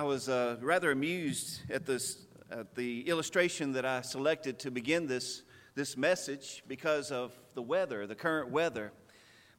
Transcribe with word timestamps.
I 0.00 0.02
was 0.02 0.30
uh, 0.30 0.56
rather 0.62 0.92
amused 0.92 1.60
at, 1.70 1.84
this, 1.84 2.16
at 2.50 2.74
the 2.74 3.06
illustration 3.06 3.72
that 3.72 3.84
I 3.84 4.00
selected 4.00 4.58
to 4.60 4.70
begin 4.70 5.06
this, 5.06 5.42
this 5.74 5.94
message 5.94 6.64
because 6.66 7.10
of 7.10 7.38
the 7.52 7.60
weather, 7.60 8.06
the 8.06 8.14
current 8.14 8.50
weather. 8.50 8.92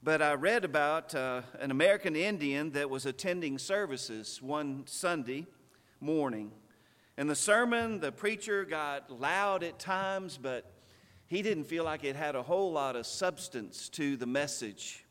But 0.02 0.24
I 0.24 0.34
read 0.34 0.66
about 0.66 1.14
uh, 1.14 1.44
an 1.60 1.70
American 1.70 2.16
Indian 2.16 2.72
that 2.72 2.90
was 2.90 3.06
attending 3.06 3.60
services 3.60 4.42
one 4.42 4.86
Sunday 4.88 5.46
morning. 6.00 6.52
And 7.18 7.30
the 7.30 7.36
sermon, 7.36 8.00
the 8.00 8.12
preacher 8.12 8.66
got 8.66 9.12
loud 9.12 9.62
at 9.62 9.78
times, 9.78 10.40
but 10.42 10.74
he 11.28 11.44
didn't 11.44 11.66
feel 11.66 11.84
like 11.84 12.04
it 12.04 12.16
had 12.16 12.34
a 12.34 12.42
whole 12.42 12.72
lot 12.72 12.96
of 12.96 13.06
substance 13.06 13.90
to 13.90 14.18
the 14.18 14.26
message. 14.26 15.06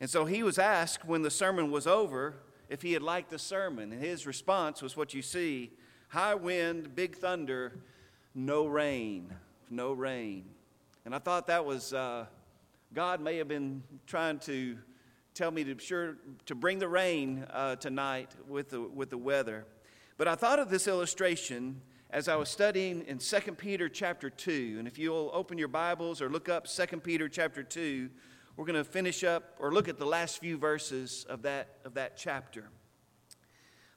And 0.00 0.08
so 0.08 0.24
he 0.24 0.42
was 0.42 0.58
asked 0.58 1.04
when 1.04 1.20
the 1.20 1.30
sermon 1.30 1.70
was 1.70 1.86
over 1.86 2.36
if 2.72 2.80
he 2.80 2.94
had 2.94 3.02
liked 3.02 3.28
the 3.28 3.38
sermon. 3.38 3.92
And 3.92 4.02
his 4.02 4.26
response 4.26 4.80
was 4.80 4.96
what 4.96 5.12
you 5.12 5.20
see 5.20 5.72
high 6.08 6.34
wind, 6.34 6.94
big 6.94 7.16
thunder, 7.16 7.72
no 8.34 8.64
rain, 8.64 9.30
no 9.68 9.92
rain. 9.92 10.46
And 11.04 11.14
I 11.14 11.18
thought 11.18 11.46
that 11.48 11.66
was, 11.66 11.92
uh, 11.92 12.24
God 12.94 13.20
may 13.20 13.36
have 13.36 13.48
been 13.48 13.82
trying 14.06 14.38
to 14.40 14.78
tell 15.34 15.50
me 15.50 15.64
to 15.64 15.78
sure 15.78 16.16
to 16.46 16.54
bring 16.54 16.78
the 16.78 16.88
rain 16.88 17.46
uh, 17.52 17.76
tonight 17.76 18.30
with 18.48 18.70
the, 18.70 18.80
with 18.80 19.10
the 19.10 19.18
weather. 19.18 19.66
But 20.16 20.26
I 20.26 20.34
thought 20.34 20.58
of 20.58 20.70
this 20.70 20.88
illustration 20.88 21.78
as 22.08 22.26
I 22.26 22.36
was 22.36 22.48
studying 22.48 23.02
in 23.02 23.18
2 23.18 23.52
Peter 23.52 23.90
chapter 23.90 24.30
2. 24.30 24.76
And 24.78 24.88
if 24.88 24.98
you'll 24.98 25.30
open 25.34 25.58
your 25.58 25.68
Bibles 25.68 26.22
or 26.22 26.30
look 26.30 26.48
up 26.48 26.66
2 26.66 26.86
Peter 27.00 27.28
chapter 27.28 27.62
2, 27.62 28.08
we're 28.56 28.66
going 28.66 28.76
to 28.76 28.84
finish 28.84 29.24
up 29.24 29.56
or 29.58 29.72
look 29.72 29.88
at 29.88 29.98
the 29.98 30.06
last 30.06 30.38
few 30.38 30.58
verses 30.58 31.24
of 31.28 31.42
that, 31.42 31.76
of 31.84 31.94
that 31.94 32.16
chapter. 32.16 32.68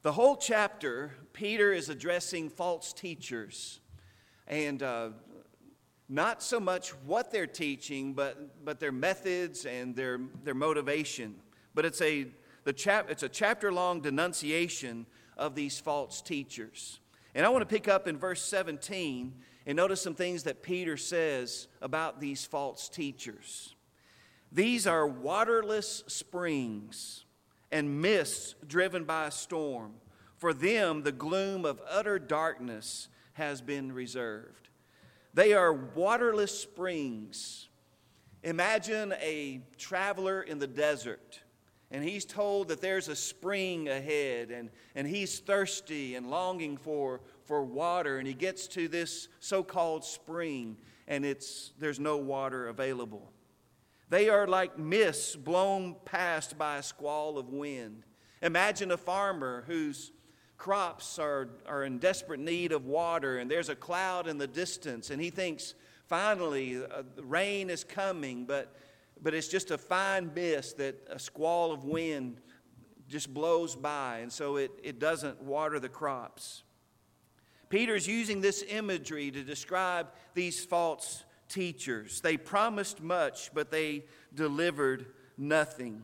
The 0.02 0.14
whole 0.14 0.38
chapter, 0.38 1.12
Peter 1.34 1.74
is 1.74 1.90
addressing 1.90 2.50
false 2.50 2.94
teachers 2.94 3.80
and 4.48 4.82
uh, 4.82 5.10
not 6.08 6.42
so 6.42 6.60
much 6.60 6.92
what 7.06 7.32
they're 7.32 7.48
teaching, 7.48 8.14
but, 8.14 8.64
but 8.64 8.80
their 8.80 8.92
methods 8.92 9.66
and 9.66 9.96
their, 9.96 10.20
their 10.44 10.54
motivation. 10.54 11.36
But 11.74 11.86
it's 11.86 12.02
a, 12.02 12.28
the 12.64 12.74
chap, 12.74 13.08
it's 13.10 13.24
a 13.24 13.30
chapter 13.30 13.74
long 13.74 14.02
denunciation 14.02 15.06
of 15.38 15.56
these 15.56 15.80
false 15.80 16.22
teachers. 16.22 17.00
And 17.34 17.46
I 17.46 17.50
want 17.50 17.64
to 17.64 17.74
pick 17.74 17.90
up 17.90 18.08
in 18.08 18.18
verse 18.18 18.42
17 18.42 19.34
and 19.66 19.76
notice 19.76 20.02
some 20.02 20.16
things 20.16 20.44
that 20.44 20.62
Peter 20.64 20.96
says 20.96 21.68
about 21.82 22.22
these 22.22 22.46
false 22.46 22.88
teachers. 22.88 23.75
These 24.56 24.88
are 24.88 25.06
waterless 25.06 26.06
springs 26.08 27.26
and 27.74 28.02
mists 28.02 28.56
driven 28.66 29.04
by 29.04 29.28
a 29.28 29.32
storm. 29.32 29.96
For 30.38 30.54
them, 30.54 31.04
the 31.04 31.12
gloom 31.12 31.66
of 31.66 31.82
utter 31.90 32.18
darkness 32.18 33.10
has 33.34 33.60
been 33.60 33.92
reserved. 33.92 34.70
They 35.34 35.52
are 35.52 35.74
waterless 35.74 36.58
springs. 36.58 37.68
Imagine 38.44 39.14
a 39.22 39.60
traveler 39.78 40.42
in 40.42 40.60
the 40.60 40.68
desert, 40.68 41.42
and 41.92 42.02
he's 42.02 42.24
told 42.24 42.70
that 42.70 42.80
there's 42.80 43.10
a 43.10 43.16
spring 43.16 43.90
ahead, 43.90 44.52
and, 44.52 44.70
and 44.96 45.06
he's 45.06 45.40
thirsty 45.40 46.16
and 46.16 46.30
longing 46.30 46.78
for, 46.78 47.20
for 47.44 47.62
water, 47.66 48.20
and 48.20 48.28
he 48.28 48.34
gets 48.34 48.68
to 48.68 48.88
this 48.88 49.28
so 49.42 49.64
called 49.64 50.06
spring, 50.06 50.78
and 51.10 51.26
it's, 51.26 51.74
there's 51.78 52.00
no 52.00 52.16
water 52.16 52.70
available. 52.70 53.34
They 54.10 54.30
are 54.30 54.48
like 54.48 54.78
mists 54.78 55.36
blown 55.36 55.96
past 56.06 56.58
by 56.58 56.78
a 56.78 56.84
squall 56.84 57.38
of 57.38 57.50
wind. 57.50 58.04
Imagine 58.42 58.92
a 58.92 58.98
farmer 58.98 59.64
whose 59.68 60.12
crops 60.58 61.20
are, 61.20 61.50
are 61.68 61.84
in 61.84 61.98
desperate 61.98 62.40
need 62.40 62.72
of 62.72 62.86
water, 62.86 63.40
and 63.40 63.50
there's 63.50 63.70
a 63.70 63.76
cloud 63.76 64.28
in 64.28 64.38
the 64.38 64.48
distance, 64.48 65.10
and 65.10 65.22
he 65.22 65.30
thinks, 65.30 65.74
finally, 66.08 66.78
uh, 66.84 67.04
rain 67.22 67.70
is 67.70 67.84
coming, 67.84 68.46
but, 68.46 68.76
but 69.22 69.34
it's 69.34 69.48
just 69.48 69.72
a 69.72 69.78
fine 69.78 70.32
mist 70.34 70.78
that 70.78 70.96
a 71.10 71.20
squall 71.20 71.72
of 71.72 71.84
wind 71.84 72.42
just 73.08 73.34
blows 73.34 73.76
by, 73.76 74.20
and 74.20 74.32
so 74.32 74.58
it, 74.58 74.72
it 74.84 75.00
doesn't 75.00 75.42
water 75.42 75.80
the 75.80 75.90
crops. 75.90 76.64
Peter's 77.70 78.08
using 78.08 78.42
this 78.42 78.64
imagery 78.70 79.32
to 79.32 79.44
describe 79.44 80.08
these 80.34 80.64
false 80.64 81.26
teachers. 81.50 82.22
They 82.22 82.38
promised 82.38 83.02
much, 83.02 83.52
but 83.54 83.72
they 83.72 84.06
delivered 84.34 85.08
nothing. 85.38 86.04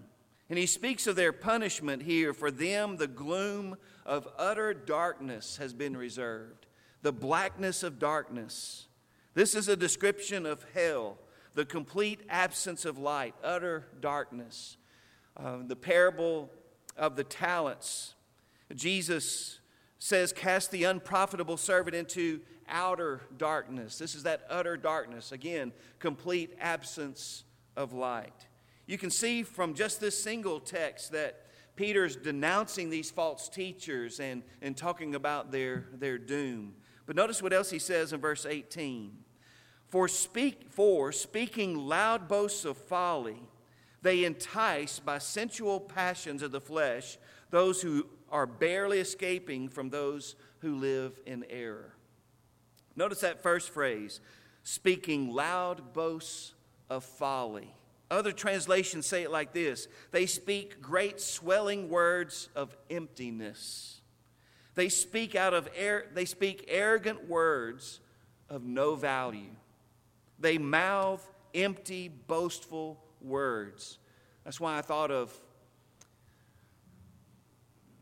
And 0.50 0.60
he 0.60 0.66
speaks 0.66 1.08
of 1.08 1.16
their 1.16 1.32
punishment 1.32 2.04
here. 2.04 2.34
For 2.34 2.52
them, 2.52 2.98
the 2.98 3.08
gloom 3.08 3.78
of 4.06 4.28
utter 4.38 4.74
darkness 4.74 5.58
has 5.58 5.74
been 5.74 5.96
reserved, 5.96 6.66
the 7.02 7.14
blackness 7.14 7.84
of 7.84 8.00
darkness. 8.00 8.88
This 9.34 9.56
is 9.56 9.68
a 9.68 9.78
description 9.78 10.46
of 10.46 10.66
hell, 10.74 11.18
the 11.54 11.66
complete 11.66 12.22
absence 12.30 12.84
of 12.86 12.98
light, 12.98 13.34
utter 13.44 13.88
darkness. 14.02 14.78
Uh, 15.38 15.60
the 15.66 15.76
parable 15.76 16.50
of 16.98 17.16
the 17.16 17.24
talents. 17.24 18.16
Jesus 18.76 19.60
says, 19.98 20.34
Cast 20.34 20.72
the 20.72 20.84
unprofitable 20.84 21.58
servant 21.58 21.96
into 21.96 22.42
outer 22.72 23.22
darkness. 23.38 23.98
This 23.98 24.16
is 24.16 24.24
that 24.24 24.46
utter 24.50 24.78
darkness. 24.78 25.32
Again, 25.32 25.72
complete 26.00 26.56
absence 26.60 27.44
of 27.76 27.94
light. 27.94 28.48
You 28.88 28.98
can 28.98 29.10
see 29.10 29.44
from 29.44 29.74
just 29.74 30.02
this 30.02 30.22
single 30.22 30.60
text 30.60 31.12
that 31.12 31.46
Peter's 31.76 32.16
denouncing 32.16 32.90
these 32.90 33.12
false 33.12 33.50
teachers 33.50 34.20
and, 34.20 34.44
and 34.62 34.76
talking 34.76 35.16
about 35.16 35.52
their, 35.52 35.86
their 35.94 36.18
doom. 36.18 36.74
But 37.06 37.16
notice 37.16 37.42
what 37.42 37.54
else 37.54 37.70
he 37.70 37.80
says 37.80 38.14
in 38.14 38.20
verse 38.20 38.46
18. 38.46 39.18
For, 39.88 40.08
speak, 40.08 40.68
for 40.70 41.12
speaking 41.12 41.76
loud 41.76 42.28
boasts 42.28 42.66
of 42.66 42.78
folly, 42.78 43.42
they 44.02 44.26
entice 44.26 45.00
by 45.00 45.18
sensual 45.18 45.80
passions 45.80 46.42
of 46.42 46.52
the 46.52 46.62
flesh 46.62 47.18
those 47.50 47.82
who 47.82 48.08
are 48.32 48.48
barely 48.48 49.00
escaping 49.00 49.68
from 49.68 49.90
those 49.90 50.36
who 50.60 50.76
live 50.76 51.20
in 51.26 51.46
error. 51.50 51.94
Notice 52.96 53.22
that 53.22 53.42
first 53.42 53.70
phrase 53.70 54.20
speaking 54.64 55.34
loud 55.34 55.94
boasts 55.94 56.54
of 56.90 57.04
folly. 57.04 57.74
Other 58.10 58.34
translations 58.34 59.06
say 59.06 59.24
it 59.24 59.32
like 59.32 59.54
this 59.54 59.88
they 60.12 60.26
speak 60.26 60.82
great 60.82 61.22
swelling 61.22 61.90
words 61.90 62.50
of 62.56 62.76
emptiness. 62.90 64.02
They 64.76 64.90
speak 64.90 65.36
out 65.36 65.54
of 65.54 65.68
air, 65.76 66.08
they 66.14 66.26
speak 66.26 66.66
arrogant 66.68 67.28
words 67.28 68.00
of 68.50 68.64
no 68.64 68.96
value. 68.96 69.56
They 70.40 70.58
mouth 70.58 71.26
empty, 71.54 72.10
boastful 72.10 73.04
words. 73.22 73.98
That's 74.44 74.60
why 74.60 74.78
I 74.78 74.82
thought 74.82 75.12
of 75.12 75.34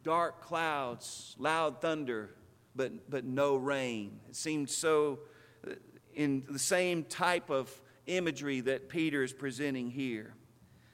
dark 0.04 0.42
clouds, 0.42 1.36
loud 1.38 1.82
thunder, 1.82 2.30
but, 2.80 3.10
but 3.10 3.26
no 3.26 3.58
rain. 3.58 4.22
It 4.30 4.38
seemed 4.38 4.70
so 4.70 5.20
uh, 5.68 5.72
in 6.14 6.46
the 6.50 6.58
same 6.58 7.04
type 7.04 7.50
of 7.50 7.70
imagery 8.08 8.62
that 8.62 8.88
Peter 8.88 9.22
is 9.22 9.34
presenting 9.34 9.92
here. 9.92 10.34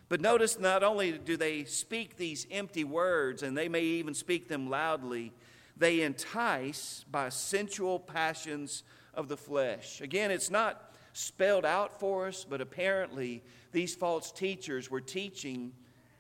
But 0.10 0.20
notice 0.20 0.58
not 0.58 0.82
only 0.82 1.12
do 1.12 1.38
they 1.38 1.64
speak 1.66 2.18
these 2.18 2.48
empty 2.50 2.84
words, 2.84 3.44
and 3.44 3.56
they 3.56 3.70
may 3.70 3.84
even 3.84 4.16
speak 4.16 4.48
them 4.48 4.68
loudly, 4.68 5.32
they 5.78 6.02
entice 6.02 7.06
by 7.12 7.30
sensual 7.30 8.00
passions 8.00 8.82
of 9.14 9.28
the 9.28 9.38
flesh. 9.38 10.02
Again, 10.02 10.32
it's 10.32 10.50
not 10.50 10.92
spelled 11.14 11.66
out 11.66 12.00
for 12.00 12.26
us, 12.26 12.48
but 12.50 12.62
apparently 12.62 13.44
these 13.74 13.94
false 13.94 14.32
teachers 14.32 14.90
were 14.90 15.02
teaching 15.02 15.72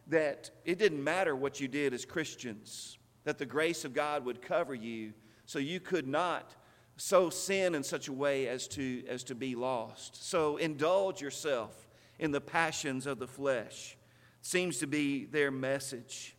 that 0.09 0.51
it 0.63 0.77
didn't 0.77 1.03
matter 1.03 1.35
what 1.35 1.59
you 1.59 1.67
did 1.67 1.91
as 1.91 2.05
Christians, 2.05 2.99
that 3.23 3.39
the 3.39 3.47
grace 3.47 3.83
of 3.83 3.95
God 3.95 4.25
would 4.25 4.43
cover 4.43 4.75
you 4.75 5.13
so 5.45 5.59
you 5.59 5.79
could 5.79 6.07
not 6.07 6.55
sow 6.97 7.29
sin 7.29 7.75
in 7.75 7.83
such 7.83 8.07
a 8.07 8.13
way 8.13 8.47
as 8.47 8.67
to, 8.69 9.03
as 9.07 9.23
to 9.25 9.35
be 9.35 9.55
lost. 9.55 10.27
So 10.27 10.57
indulge 10.57 11.21
yourself 11.21 11.87
in 12.19 12.31
the 12.31 12.41
passions 12.41 13.05
of 13.05 13.19
the 13.19 13.27
flesh. 13.27 13.97
Seems 14.41 14.77
to 14.79 14.87
be 14.87 15.25
their 15.25 15.51
message. 15.51 16.35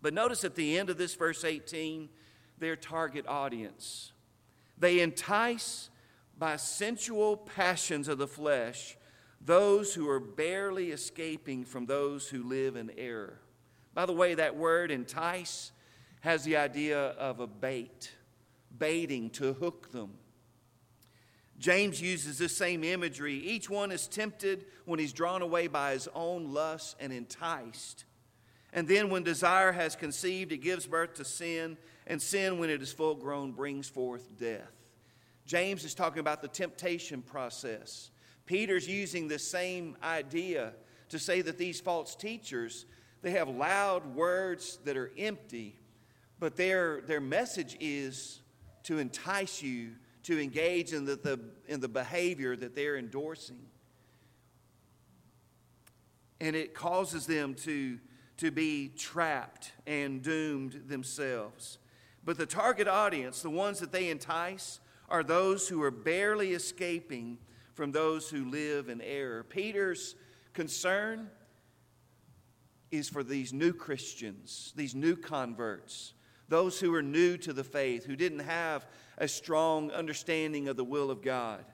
But 0.00 0.14
notice 0.14 0.44
at 0.44 0.54
the 0.54 0.78
end 0.78 0.90
of 0.90 0.96
this 0.96 1.14
verse 1.14 1.44
18, 1.44 2.08
their 2.58 2.76
target 2.76 3.26
audience. 3.26 4.12
They 4.78 5.00
entice 5.00 5.90
by 6.38 6.56
sensual 6.56 7.36
passions 7.36 8.08
of 8.08 8.18
the 8.18 8.28
flesh 8.28 8.96
those 9.40 9.94
who 9.94 10.08
are 10.08 10.20
barely 10.20 10.90
escaping 10.90 11.64
from 11.64 11.86
those 11.86 12.28
who 12.28 12.42
live 12.42 12.76
in 12.76 12.90
error. 12.96 13.40
By 13.94 14.06
the 14.06 14.12
way, 14.12 14.34
that 14.34 14.56
word 14.56 14.90
entice 14.90 15.72
has 16.28 16.44
the 16.44 16.58
idea 16.58 16.98
of 16.98 17.40
a 17.40 17.46
bait, 17.46 18.12
baiting 18.76 19.30
to 19.30 19.54
hook 19.54 19.90
them. 19.92 20.10
James 21.58 22.02
uses 22.02 22.36
this 22.36 22.54
same 22.54 22.84
imagery. 22.84 23.36
Each 23.36 23.70
one 23.70 23.90
is 23.90 24.06
tempted 24.06 24.66
when 24.84 24.98
he's 24.98 25.14
drawn 25.14 25.40
away 25.40 25.68
by 25.68 25.92
his 25.92 26.06
own 26.14 26.52
lust 26.52 26.96
and 27.00 27.14
enticed. 27.14 28.04
And 28.74 28.86
then, 28.86 29.08
when 29.08 29.22
desire 29.22 29.72
has 29.72 29.96
conceived, 29.96 30.52
it 30.52 30.58
gives 30.58 30.86
birth 30.86 31.14
to 31.14 31.24
sin. 31.24 31.78
and 32.06 32.20
sin, 32.20 32.58
when 32.58 32.68
it 32.68 32.82
is 32.82 32.92
full 32.92 33.14
grown, 33.14 33.52
brings 33.52 33.88
forth 33.88 34.38
death. 34.38 34.70
James 35.46 35.82
is 35.82 35.94
talking 35.94 36.20
about 36.20 36.42
the 36.42 36.48
temptation 36.48 37.22
process. 37.22 38.10
Peter's 38.44 38.86
using 38.86 39.28
the 39.28 39.38
same 39.38 39.96
idea 40.02 40.74
to 41.08 41.18
say 41.18 41.40
that 41.40 41.56
these 41.56 41.80
false 41.80 42.14
teachers, 42.14 42.84
they 43.22 43.30
have 43.30 43.48
loud 43.48 44.14
words 44.14 44.78
that 44.84 44.98
are 44.98 45.10
empty, 45.16 45.77
but 46.40 46.56
their, 46.56 47.00
their 47.02 47.20
message 47.20 47.76
is 47.80 48.40
to 48.84 48.98
entice 48.98 49.62
you 49.62 49.92
to 50.24 50.38
engage 50.38 50.92
in 50.92 51.06
the, 51.06 51.16
the, 51.16 51.40
in 51.68 51.80
the 51.80 51.88
behavior 51.88 52.54
that 52.54 52.74
they're 52.74 52.98
endorsing. 52.98 53.60
And 56.40 56.54
it 56.54 56.74
causes 56.74 57.26
them 57.26 57.54
to, 57.64 57.98
to 58.36 58.50
be 58.50 58.88
trapped 58.88 59.72
and 59.86 60.22
doomed 60.22 60.82
themselves. 60.86 61.78
But 62.24 62.36
the 62.36 62.44
target 62.46 62.88
audience, 62.88 63.40
the 63.40 63.48
ones 63.48 63.80
that 63.80 63.90
they 63.90 64.10
entice, 64.10 64.80
are 65.08 65.22
those 65.22 65.66
who 65.66 65.82
are 65.82 65.90
barely 65.90 66.52
escaping 66.52 67.38
from 67.72 67.92
those 67.92 68.28
who 68.28 68.50
live 68.50 68.90
in 68.90 69.00
error. 69.00 69.44
Peter's 69.44 70.14
concern 70.52 71.30
is 72.90 73.08
for 73.08 73.22
these 73.22 73.52
new 73.52 73.72
Christians, 73.72 74.74
these 74.76 74.94
new 74.94 75.16
converts, 75.16 76.12
those 76.48 76.80
who 76.80 76.94
are 76.94 77.02
new 77.02 77.36
to 77.38 77.52
the 77.52 77.64
faith, 77.64 78.04
who 78.04 78.16
didn't 78.16 78.40
have 78.40 78.86
a 79.18 79.28
strong 79.28 79.90
understanding 79.90 80.68
of 80.68 80.76
the 80.76 80.84
will 80.84 81.10
of 81.10 81.22
God. 81.22 81.64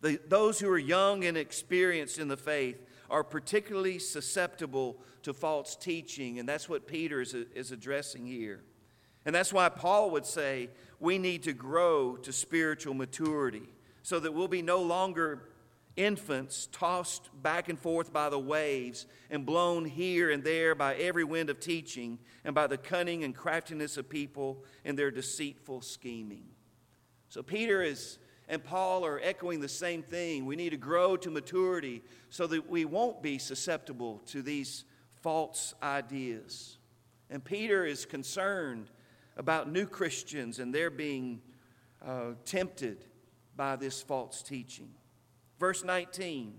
The, 0.00 0.18
those 0.26 0.58
who 0.58 0.68
are 0.68 0.78
young 0.78 1.24
and 1.24 1.36
experienced 1.36 2.18
in 2.18 2.28
the 2.28 2.36
faith 2.36 2.84
are 3.08 3.22
particularly 3.22 3.98
susceptible 3.98 4.96
to 5.22 5.32
false 5.32 5.76
teaching, 5.76 6.38
and 6.38 6.48
that's 6.48 6.68
what 6.68 6.86
Peter 6.86 7.20
is, 7.20 7.34
is 7.34 7.70
addressing 7.70 8.26
here. 8.26 8.62
And 9.24 9.34
that's 9.34 9.52
why 9.52 9.68
Paul 9.68 10.10
would 10.10 10.26
say 10.26 10.70
we 10.98 11.18
need 11.18 11.44
to 11.44 11.52
grow 11.52 12.16
to 12.16 12.32
spiritual 12.32 12.94
maturity 12.94 13.68
so 14.02 14.18
that 14.18 14.32
we'll 14.32 14.48
be 14.48 14.62
no 14.62 14.82
longer 14.82 15.48
infants 15.96 16.68
tossed 16.72 17.28
back 17.42 17.68
and 17.68 17.78
forth 17.78 18.12
by 18.12 18.28
the 18.28 18.38
waves 18.38 19.06
and 19.30 19.44
blown 19.44 19.84
here 19.84 20.30
and 20.30 20.42
there 20.42 20.74
by 20.74 20.94
every 20.94 21.24
wind 21.24 21.50
of 21.50 21.60
teaching 21.60 22.18
and 22.44 22.54
by 22.54 22.66
the 22.66 22.78
cunning 22.78 23.24
and 23.24 23.34
craftiness 23.34 23.96
of 23.96 24.08
people 24.08 24.64
and 24.84 24.98
their 24.98 25.10
deceitful 25.10 25.80
scheming. 25.80 26.44
So, 27.28 27.42
Peter 27.42 27.82
is 27.82 28.18
and 28.48 28.62
Paul 28.62 29.06
are 29.06 29.20
echoing 29.22 29.60
the 29.60 29.68
same 29.68 30.02
thing. 30.02 30.44
We 30.44 30.56
need 30.56 30.70
to 30.70 30.76
grow 30.76 31.16
to 31.16 31.30
maturity 31.30 32.02
so 32.28 32.46
that 32.48 32.68
we 32.68 32.84
won't 32.84 33.22
be 33.22 33.38
susceptible 33.38 34.20
to 34.26 34.42
these 34.42 34.84
false 35.22 35.72
ideas. 35.82 36.76
And 37.30 37.42
Peter 37.42 37.86
is 37.86 38.04
concerned 38.04 38.90
about 39.36 39.70
new 39.70 39.86
Christians 39.86 40.58
and 40.58 40.74
their 40.74 40.90
being 40.90 41.40
uh, 42.06 42.32
tempted 42.44 43.06
by 43.56 43.76
this 43.76 44.02
false 44.02 44.42
teaching. 44.42 44.90
Verse 45.62 45.84
19, 45.84 46.54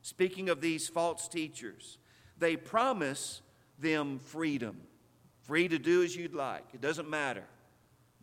speaking 0.00 0.48
of 0.48 0.62
these 0.62 0.88
false 0.88 1.28
teachers, 1.28 1.98
they 2.38 2.56
promise 2.56 3.42
them 3.78 4.18
freedom. 4.18 4.80
Free 5.42 5.68
to 5.68 5.78
do 5.78 6.02
as 6.02 6.16
you'd 6.16 6.32
like. 6.32 6.64
It 6.72 6.80
doesn't 6.80 7.10
matter. 7.10 7.44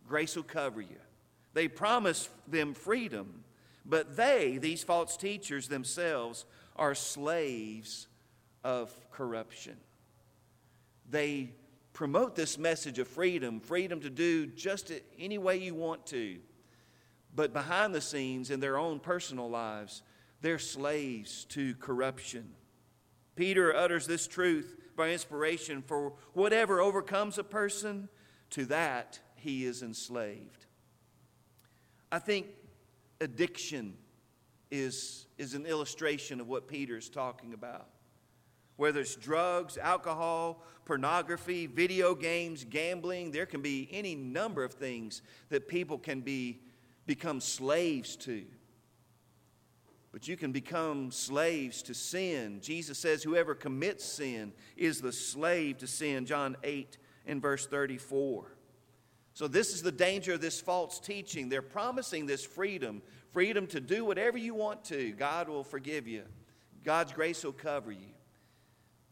Grace 0.08 0.34
will 0.34 0.42
cover 0.42 0.80
you. 0.80 0.96
They 1.54 1.68
promise 1.68 2.28
them 2.48 2.74
freedom, 2.74 3.44
but 3.86 4.16
they, 4.16 4.58
these 4.58 4.82
false 4.82 5.16
teachers 5.16 5.68
themselves, 5.68 6.44
are 6.74 6.96
slaves 6.96 8.08
of 8.64 8.92
corruption. 9.12 9.76
They 11.08 11.52
promote 11.92 12.34
this 12.34 12.58
message 12.58 12.98
of 12.98 13.06
freedom, 13.06 13.60
freedom 13.60 14.00
to 14.00 14.10
do 14.10 14.48
just 14.48 14.90
any 15.20 15.38
way 15.38 15.58
you 15.58 15.76
want 15.76 16.04
to. 16.06 16.40
But 17.34 17.52
behind 17.52 17.94
the 17.94 18.00
scenes, 18.00 18.50
in 18.50 18.60
their 18.60 18.78
own 18.78 18.98
personal 18.98 19.48
lives, 19.48 20.02
they're 20.40 20.58
slaves 20.58 21.44
to 21.50 21.74
corruption. 21.76 22.50
Peter 23.36 23.74
utters 23.74 24.06
this 24.06 24.26
truth 24.26 24.76
by 24.96 25.10
inspiration 25.10 25.82
for 25.82 26.14
whatever 26.32 26.80
overcomes 26.80 27.38
a 27.38 27.44
person, 27.44 28.08
to 28.50 28.66
that 28.66 29.20
he 29.36 29.64
is 29.64 29.82
enslaved. 29.82 30.66
I 32.12 32.18
think 32.18 32.46
addiction 33.20 33.94
is, 34.70 35.26
is 35.38 35.54
an 35.54 35.66
illustration 35.66 36.40
of 36.40 36.48
what 36.48 36.68
Peter 36.68 36.96
is 36.96 37.08
talking 37.08 37.54
about. 37.54 37.88
Whether 38.76 39.00
it's 39.00 39.14
drugs, 39.14 39.78
alcohol, 39.78 40.64
pornography, 40.84 41.66
video 41.66 42.14
games, 42.14 42.64
gambling, 42.64 43.30
there 43.30 43.46
can 43.46 43.62
be 43.62 43.88
any 43.92 44.14
number 44.14 44.64
of 44.64 44.74
things 44.74 45.22
that 45.50 45.68
people 45.68 45.98
can 45.98 46.20
be 46.20 46.60
become 47.10 47.40
slaves 47.40 48.14
to. 48.14 48.44
But 50.12 50.28
you 50.28 50.36
can 50.36 50.52
become 50.52 51.10
slaves 51.10 51.82
to 51.82 51.94
sin. 51.94 52.60
Jesus 52.62 52.98
says, 52.98 53.24
Whoever 53.24 53.56
commits 53.56 54.04
sin 54.04 54.52
is 54.76 55.00
the 55.00 55.12
slave 55.12 55.78
to 55.78 55.88
sin. 55.88 56.24
John 56.24 56.56
8 56.62 56.96
and 57.26 57.42
verse 57.42 57.66
34. 57.66 58.56
So, 59.34 59.48
this 59.48 59.74
is 59.74 59.82
the 59.82 59.90
danger 59.90 60.34
of 60.34 60.40
this 60.40 60.60
false 60.60 61.00
teaching. 61.00 61.48
They're 61.48 61.62
promising 61.62 62.26
this 62.26 62.44
freedom 62.44 63.02
freedom 63.32 63.66
to 63.68 63.80
do 63.80 64.04
whatever 64.04 64.38
you 64.38 64.54
want 64.54 64.84
to. 64.84 65.10
God 65.12 65.48
will 65.48 65.64
forgive 65.64 66.06
you, 66.06 66.22
God's 66.84 67.12
grace 67.12 67.42
will 67.42 67.52
cover 67.52 67.90
you. 67.90 68.14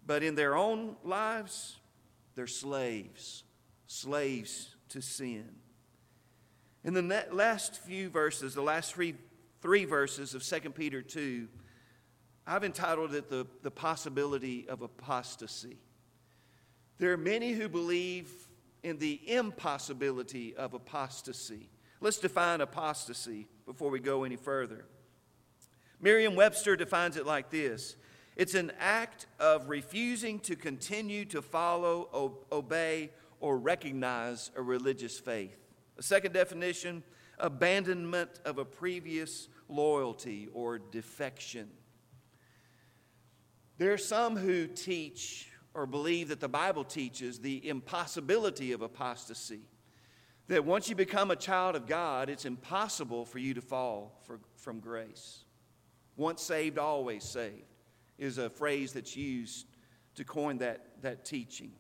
But 0.06 0.22
in 0.22 0.36
their 0.36 0.56
own 0.56 0.94
lives, 1.02 1.76
they're 2.36 2.46
slaves, 2.46 3.42
slaves 3.88 4.76
to 4.90 5.00
sin. 5.00 5.48
In 6.88 6.94
the 6.94 7.26
last 7.32 7.81
few 7.82 8.08
verses, 8.08 8.55
the 8.55 8.62
last 8.62 8.94
three, 8.94 9.14
three 9.61 9.85
verses 9.85 10.35
of 10.35 10.43
2 10.43 10.70
Peter 10.70 11.02
2, 11.02 11.46
I've 12.46 12.64
entitled 12.64 13.12
it 13.12 13.29
the, 13.29 13.46
the 13.62 13.70
Possibility 13.70 14.67
of 14.70 14.81
Apostasy. 14.81 15.76
There 16.96 17.12
are 17.12 17.19
many 17.19 17.52
who 17.52 17.69
believe 17.69 18.31
in 18.82 18.96
the 18.96 19.20
impossibility 19.26 20.56
of 20.56 20.73
apostasy. 20.73 21.69
Let's 22.00 22.17
define 22.17 22.62
apostasy 22.62 23.49
before 23.67 23.91
we 23.91 24.00
go 24.00 24.25
any 24.25 24.37
further. 24.37 24.87
Merriam 26.00 26.37
Webster 26.37 26.75
defines 26.75 27.19
it 27.19 27.26
like 27.26 27.50
this 27.50 27.96
it's 28.34 28.55
an 28.55 28.73
act 28.79 29.26
of 29.38 29.69
refusing 29.69 30.41
to 30.41 30.56
continue 30.56 31.26
to 31.26 31.43
follow, 31.43 32.38
obey, 32.50 33.10
or 33.41 33.58
recognize 33.58 34.51
a 34.56 34.62
religious 34.62 35.19
faith. 35.19 35.68
A 35.98 36.02
second 36.02 36.32
definition 36.32 37.02
abandonment 37.38 38.40
of 38.44 38.58
a 38.58 38.64
previous 38.64 39.48
loyalty 39.69 40.48
or 40.52 40.78
defection. 40.78 41.69
There 43.78 43.93
are 43.93 43.98
some 43.98 44.36
who 44.36 44.67
teach 44.67 45.48
or 45.74 45.86
believe 45.86 46.28
that 46.28 46.40
the 46.40 46.48
Bible 46.48 46.84
teaches 46.84 47.38
the 47.38 47.69
impossibility 47.69 48.72
of 48.72 48.82
apostasy. 48.82 49.60
That 50.48 50.64
once 50.64 50.88
you 50.88 50.96
become 50.96 51.31
a 51.31 51.36
child 51.36 51.76
of 51.76 51.86
God, 51.86 52.31
it's 52.31 52.46
impossible 52.46 53.24
for 53.24 53.38
you 53.38 53.55
to 53.55 53.60
fall 53.60 54.19
for, 54.24 54.40
from 54.56 54.81
grace. 54.81 55.44
Once 56.17 56.43
saved, 56.43 56.78
always 56.78 57.22
saved 57.22 57.62
is 58.19 58.38
a 58.38 58.50
phrase 58.50 58.93
that's 58.93 59.17
used 59.17 59.67
to 60.17 60.24
coin 60.24 60.58
that, 60.58 60.86
that 61.02 61.24
teaching. 61.24 61.70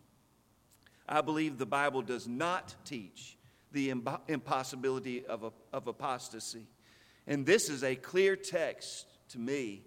I 1.08 1.22
believe 1.22 1.58
the 1.58 1.66
Bible 1.66 2.02
does 2.02 2.28
not 2.28 2.74
teach 2.84 3.37
the 3.72 3.92
impossibility 4.28 5.24
of, 5.26 5.52
of 5.72 5.86
apostasy. 5.86 6.66
And 7.26 7.44
this 7.44 7.68
is 7.68 7.84
a 7.84 7.94
clear 7.94 8.36
text 8.36 9.06
to 9.30 9.38
me 9.38 9.82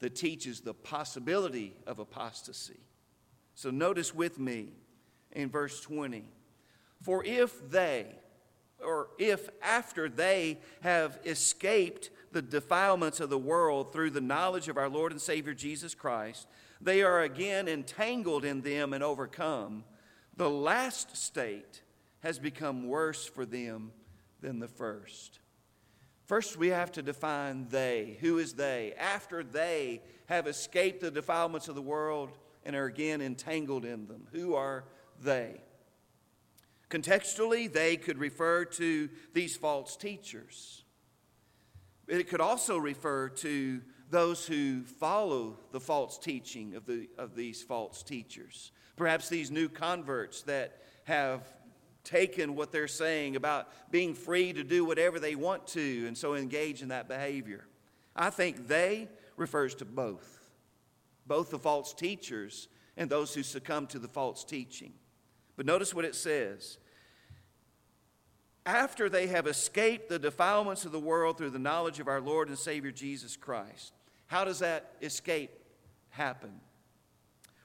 that 0.00 0.14
teaches 0.14 0.60
the 0.60 0.74
possibility 0.74 1.74
of 1.86 1.98
apostasy. 1.98 2.80
So 3.54 3.70
notice 3.70 4.14
with 4.14 4.38
me 4.38 4.70
in 5.30 5.48
verse 5.48 5.80
20 5.80 6.24
For 7.00 7.24
if 7.24 7.70
they, 7.70 8.06
or 8.84 9.08
if 9.18 9.48
after 9.62 10.08
they 10.08 10.58
have 10.80 11.18
escaped 11.24 12.10
the 12.32 12.42
defilements 12.42 13.20
of 13.20 13.30
the 13.30 13.38
world 13.38 13.92
through 13.92 14.10
the 14.10 14.20
knowledge 14.20 14.68
of 14.68 14.76
our 14.76 14.88
Lord 14.88 15.12
and 15.12 15.20
Savior 15.20 15.54
Jesus 15.54 15.94
Christ, 15.94 16.48
they 16.80 17.02
are 17.02 17.20
again 17.20 17.68
entangled 17.68 18.44
in 18.44 18.62
them 18.62 18.92
and 18.92 19.04
overcome, 19.04 19.84
the 20.36 20.50
last 20.50 21.16
state 21.16 21.82
has 22.22 22.38
become 22.38 22.88
worse 22.88 23.24
for 23.24 23.44
them 23.44 23.92
than 24.40 24.58
the 24.58 24.68
first. 24.68 25.40
First, 26.24 26.56
we 26.56 26.68
have 26.68 26.92
to 26.92 27.02
define 27.02 27.66
they. 27.68 28.16
Who 28.20 28.38
is 28.38 28.54
they? 28.54 28.94
After 28.98 29.42
they 29.42 30.02
have 30.26 30.46
escaped 30.46 31.00
the 31.00 31.10
defilements 31.10 31.68
of 31.68 31.74
the 31.74 31.82
world 31.82 32.30
and 32.64 32.76
are 32.76 32.86
again 32.86 33.20
entangled 33.20 33.84
in 33.84 34.06
them, 34.06 34.28
who 34.32 34.54
are 34.54 34.84
they? 35.22 35.60
Contextually, 36.88 37.72
they 37.72 37.96
could 37.96 38.18
refer 38.18 38.64
to 38.66 39.08
these 39.32 39.56
false 39.56 39.96
teachers. 39.96 40.84
It 42.06 42.28
could 42.28 42.40
also 42.40 42.76
refer 42.78 43.30
to 43.30 43.80
those 44.10 44.46
who 44.46 44.82
follow 44.84 45.58
the 45.72 45.80
false 45.80 46.18
teaching 46.18 46.74
of, 46.74 46.86
the, 46.86 47.08
of 47.16 47.34
these 47.34 47.62
false 47.62 48.02
teachers. 48.02 48.70
Perhaps 48.96 49.28
these 49.28 49.50
new 49.50 49.68
converts 49.68 50.42
that 50.42 50.82
have 51.04 51.42
taken 52.04 52.54
what 52.54 52.72
they're 52.72 52.88
saying 52.88 53.36
about 53.36 53.68
being 53.90 54.14
free 54.14 54.52
to 54.52 54.64
do 54.64 54.84
whatever 54.84 55.20
they 55.20 55.34
want 55.34 55.66
to 55.68 56.04
and 56.06 56.16
so 56.16 56.34
engage 56.34 56.82
in 56.82 56.88
that 56.88 57.08
behavior. 57.08 57.66
I 58.14 58.30
think 58.30 58.68
they 58.68 59.08
refers 59.36 59.74
to 59.76 59.84
both, 59.84 60.50
both 61.26 61.50
the 61.50 61.58
false 61.58 61.94
teachers 61.94 62.68
and 62.96 63.08
those 63.08 63.34
who 63.34 63.42
succumb 63.42 63.86
to 63.88 63.98
the 63.98 64.08
false 64.08 64.44
teaching. 64.44 64.92
But 65.56 65.66
notice 65.66 65.94
what 65.94 66.04
it 66.04 66.14
says. 66.14 66.78
After 68.64 69.08
they 69.08 69.26
have 69.28 69.46
escaped 69.46 70.08
the 70.08 70.18
defilements 70.18 70.84
of 70.84 70.92
the 70.92 71.00
world 71.00 71.38
through 71.38 71.50
the 71.50 71.58
knowledge 71.58 72.00
of 72.00 72.08
our 72.08 72.20
Lord 72.20 72.48
and 72.48 72.58
Savior 72.58 72.92
Jesus 72.92 73.36
Christ. 73.36 73.92
How 74.26 74.44
does 74.44 74.60
that 74.60 74.92
escape 75.02 75.50
happen? 76.10 76.52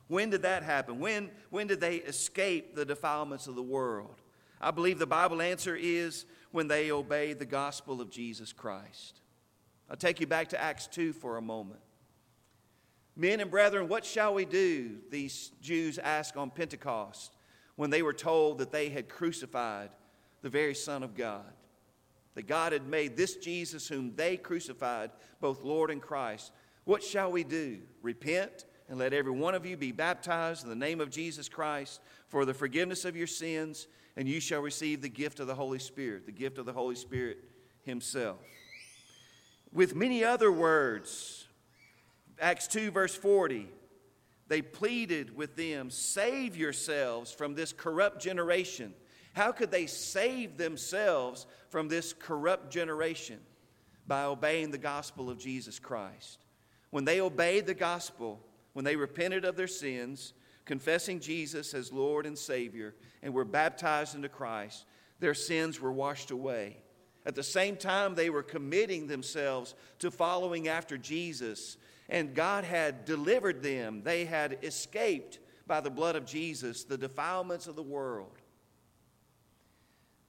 When 0.07 0.29
did 0.29 0.41
that 0.43 0.63
happen? 0.63 0.99
When, 0.99 1.29
when 1.49 1.67
did 1.67 1.81
they 1.81 1.97
escape 1.97 2.75
the 2.75 2.85
defilements 2.85 3.47
of 3.47 3.55
the 3.55 3.63
world? 3.63 4.15
I 4.59 4.71
believe 4.71 4.99
the 4.99 5.05
Bible 5.05 5.41
answer 5.41 5.75
is 5.75 6.25
when 6.51 6.67
they 6.67 6.91
obey 6.91 7.33
the 7.33 7.45
gospel 7.45 8.01
of 8.01 8.09
Jesus 8.09 8.51
Christ. 8.53 9.21
I'll 9.89 9.95
take 9.95 10.19
you 10.19 10.27
back 10.27 10.49
to 10.49 10.61
Acts 10.61 10.87
2 10.87 11.13
for 11.13 11.37
a 11.37 11.41
moment. 11.41 11.79
Men 13.15 13.39
and 13.39 13.49
brethren, 13.49 13.87
what 13.87 14.05
shall 14.05 14.33
we 14.33 14.45
do? 14.45 14.97
These 15.09 15.51
Jews 15.61 15.97
asked 15.97 16.37
on 16.37 16.51
Pentecost 16.51 17.35
when 17.75 17.89
they 17.89 18.01
were 18.01 18.13
told 18.13 18.59
that 18.59 18.71
they 18.71 18.89
had 18.89 19.09
crucified 19.09 19.89
the 20.41 20.49
very 20.49 20.75
Son 20.75 21.03
of 21.03 21.15
God. 21.15 21.53
That 22.35 22.47
God 22.47 22.73
had 22.73 22.87
made 22.87 23.17
this 23.17 23.37
Jesus, 23.37 23.87
whom 23.87 24.15
they 24.15 24.37
crucified, 24.37 25.09
both 25.41 25.63
Lord 25.63 25.89
and 25.89 26.01
Christ. 26.01 26.51
What 26.83 27.03
shall 27.03 27.31
we 27.31 27.43
do? 27.43 27.79
Repent 28.03 28.65
and 28.89 28.99
let 28.99 29.13
every 29.13 29.31
one 29.31 29.55
of 29.55 29.65
you 29.65 29.75
be 29.75 29.91
baptized 29.91 30.63
in 30.63 30.69
the 30.69 30.75
name 30.75 31.01
of 31.01 31.09
Jesus 31.09 31.49
Christ 31.49 31.99
for 32.27 32.45
the 32.45 32.53
forgiveness 32.53 33.03
of 33.03 33.15
your 33.15 33.27
sins, 33.27 33.87
and 34.17 34.27
you 34.27 34.39
shall 34.39 34.61
receive 34.61 35.01
the 35.01 35.09
gift 35.09 35.39
of 35.39 35.45
the 35.45 35.53
Holy 35.53 35.77
Spirit, 35.77 36.25
the 36.25 36.31
gift 36.31 36.57
of 36.57 36.65
the 36.65 36.73
Holy 36.73 36.95
Spirit 36.95 37.37
Himself. 37.83 38.39
With 39.71 39.95
many 39.95 40.23
other 40.23 40.51
words, 40.51 41.47
Acts 42.41 42.67
2, 42.67 42.89
verse 42.89 43.15
40, 43.15 43.69
they 44.47 44.63
pleaded 44.63 45.35
with 45.35 45.55
them, 45.55 45.91
Save 45.91 46.57
yourselves 46.57 47.31
from 47.31 47.53
this 47.53 47.71
corrupt 47.71 48.19
generation. 48.19 48.93
How 49.33 49.51
could 49.51 49.69
they 49.69 49.85
save 49.85 50.57
themselves 50.57 51.45
from 51.69 51.87
this 51.87 52.11
corrupt 52.11 52.71
generation? 52.71 53.39
By 54.07 54.23
obeying 54.23 54.71
the 54.71 54.79
gospel 54.79 55.29
of 55.29 55.37
Jesus 55.37 55.77
Christ. 55.77 56.39
When 56.89 57.05
they 57.05 57.21
obeyed 57.21 57.67
the 57.67 57.75
gospel, 57.75 58.39
when 58.73 58.85
they 58.85 58.95
repented 58.95 59.45
of 59.45 59.57
their 59.57 59.67
sins, 59.67 60.33
confessing 60.67 61.19
Jesus 61.19 61.73
as 61.73 61.91
Lord 61.91 62.27
and 62.27 62.37
Savior, 62.37 62.93
and 63.23 63.33
were 63.33 63.45
baptized 63.45 64.13
into 64.13 64.29
Christ, 64.29 64.85
their 65.19 65.33
sins 65.33 65.81
were 65.81 65.91
washed 65.91 66.29
away. 66.29 66.77
At 67.25 67.33
the 67.33 67.43
same 67.43 67.75
time, 67.75 68.13
they 68.13 68.29
were 68.29 68.43
committing 68.43 69.07
themselves 69.07 69.73
to 69.99 70.11
following 70.11 70.67
after 70.67 70.97
Jesus, 70.97 71.77
and 72.09 72.35
God 72.35 72.63
had 72.63 73.05
delivered 73.05 73.63
them. 73.63 74.03
They 74.03 74.25
had 74.25 74.59
escaped 74.61 75.39
by 75.65 75.81
the 75.81 75.89
blood 75.89 76.15
of 76.15 76.25
Jesus 76.25 76.83
the 76.83 76.97
defilements 76.97 77.67
of 77.67 77.75
the 77.75 77.81
world. 77.83 78.37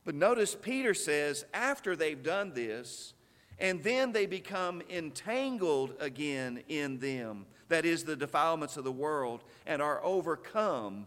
But 0.04 0.14
notice 0.14 0.57
Peter 0.61 0.95
says, 0.95 1.45
after 1.52 1.95
they've 1.95 2.23
done 2.23 2.54
this, 2.54 3.12
and 3.59 3.83
then 3.83 4.12
they 4.12 4.26
become 4.26 4.83
entangled 4.88 5.95
again 6.00 6.62
in 6.68 6.99
them, 6.99 7.47
that 7.69 7.85
is, 7.85 8.05
the 8.05 8.17
defilements 8.17 8.77
of 8.77 8.85
the 8.85 8.93
world, 8.93 9.45
and 9.67 9.81
are 9.81 10.03
overcome, 10.03 11.07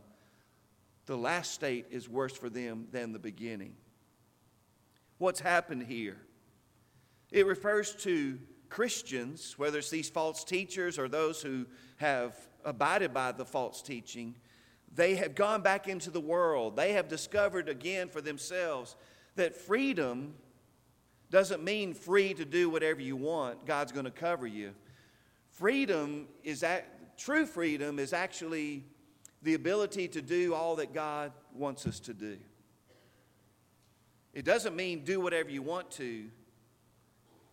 the 1.05 1.17
last 1.17 1.53
state 1.53 1.87
is 1.91 2.07
worse 2.07 2.33
for 2.33 2.49
them 2.49 2.87
than 2.91 3.11
the 3.11 3.19
beginning. 3.19 3.75
What's 5.17 5.39
happened 5.39 5.83
here? 5.83 6.17
It 7.31 7.45
refers 7.45 7.95
to 8.03 8.39
Christians, 8.69 9.55
whether 9.57 9.79
it's 9.79 9.89
these 9.89 10.09
false 10.09 10.43
teachers 10.43 10.97
or 10.97 11.07
those 11.07 11.41
who 11.41 11.65
have 11.97 12.35
abided 12.63 13.13
by 13.13 13.31
the 13.31 13.45
false 13.45 13.81
teaching, 13.81 14.35
they 14.93 15.15
have 15.15 15.35
gone 15.35 15.61
back 15.61 15.87
into 15.87 16.09
the 16.11 16.19
world. 16.19 16.75
They 16.75 16.93
have 16.93 17.07
discovered 17.07 17.69
again 17.69 18.09
for 18.09 18.21
themselves 18.21 18.95
that 19.35 19.55
freedom 19.55 20.33
doesn't 21.29 21.63
mean 21.63 21.93
free 21.93 22.33
to 22.33 22.43
do 22.43 22.69
whatever 22.69 23.01
you 23.01 23.15
want. 23.15 23.65
God's 23.65 23.91
going 23.91 24.05
to 24.05 24.11
cover 24.11 24.45
you. 24.45 24.73
Freedom 25.51 26.27
is 26.43 26.61
that 26.61 27.17
true 27.17 27.45
freedom 27.45 27.99
is 27.99 28.13
actually 28.13 28.83
the 29.43 29.53
ability 29.53 30.07
to 30.09 30.21
do 30.21 30.53
all 30.53 30.75
that 30.77 30.93
God 30.93 31.31
wants 31.53 31.85
us 31.85 31.99
to 32.01 32.13
do. 32.13 32.37
It 34.33 34.45
doesn't 34.45 34.75
mean 34.75 35.03
do 35.03 35.19
whatever 35.19 35.49
you 35.49 35.61
want 35.61 35.91
to. 35.91 36.27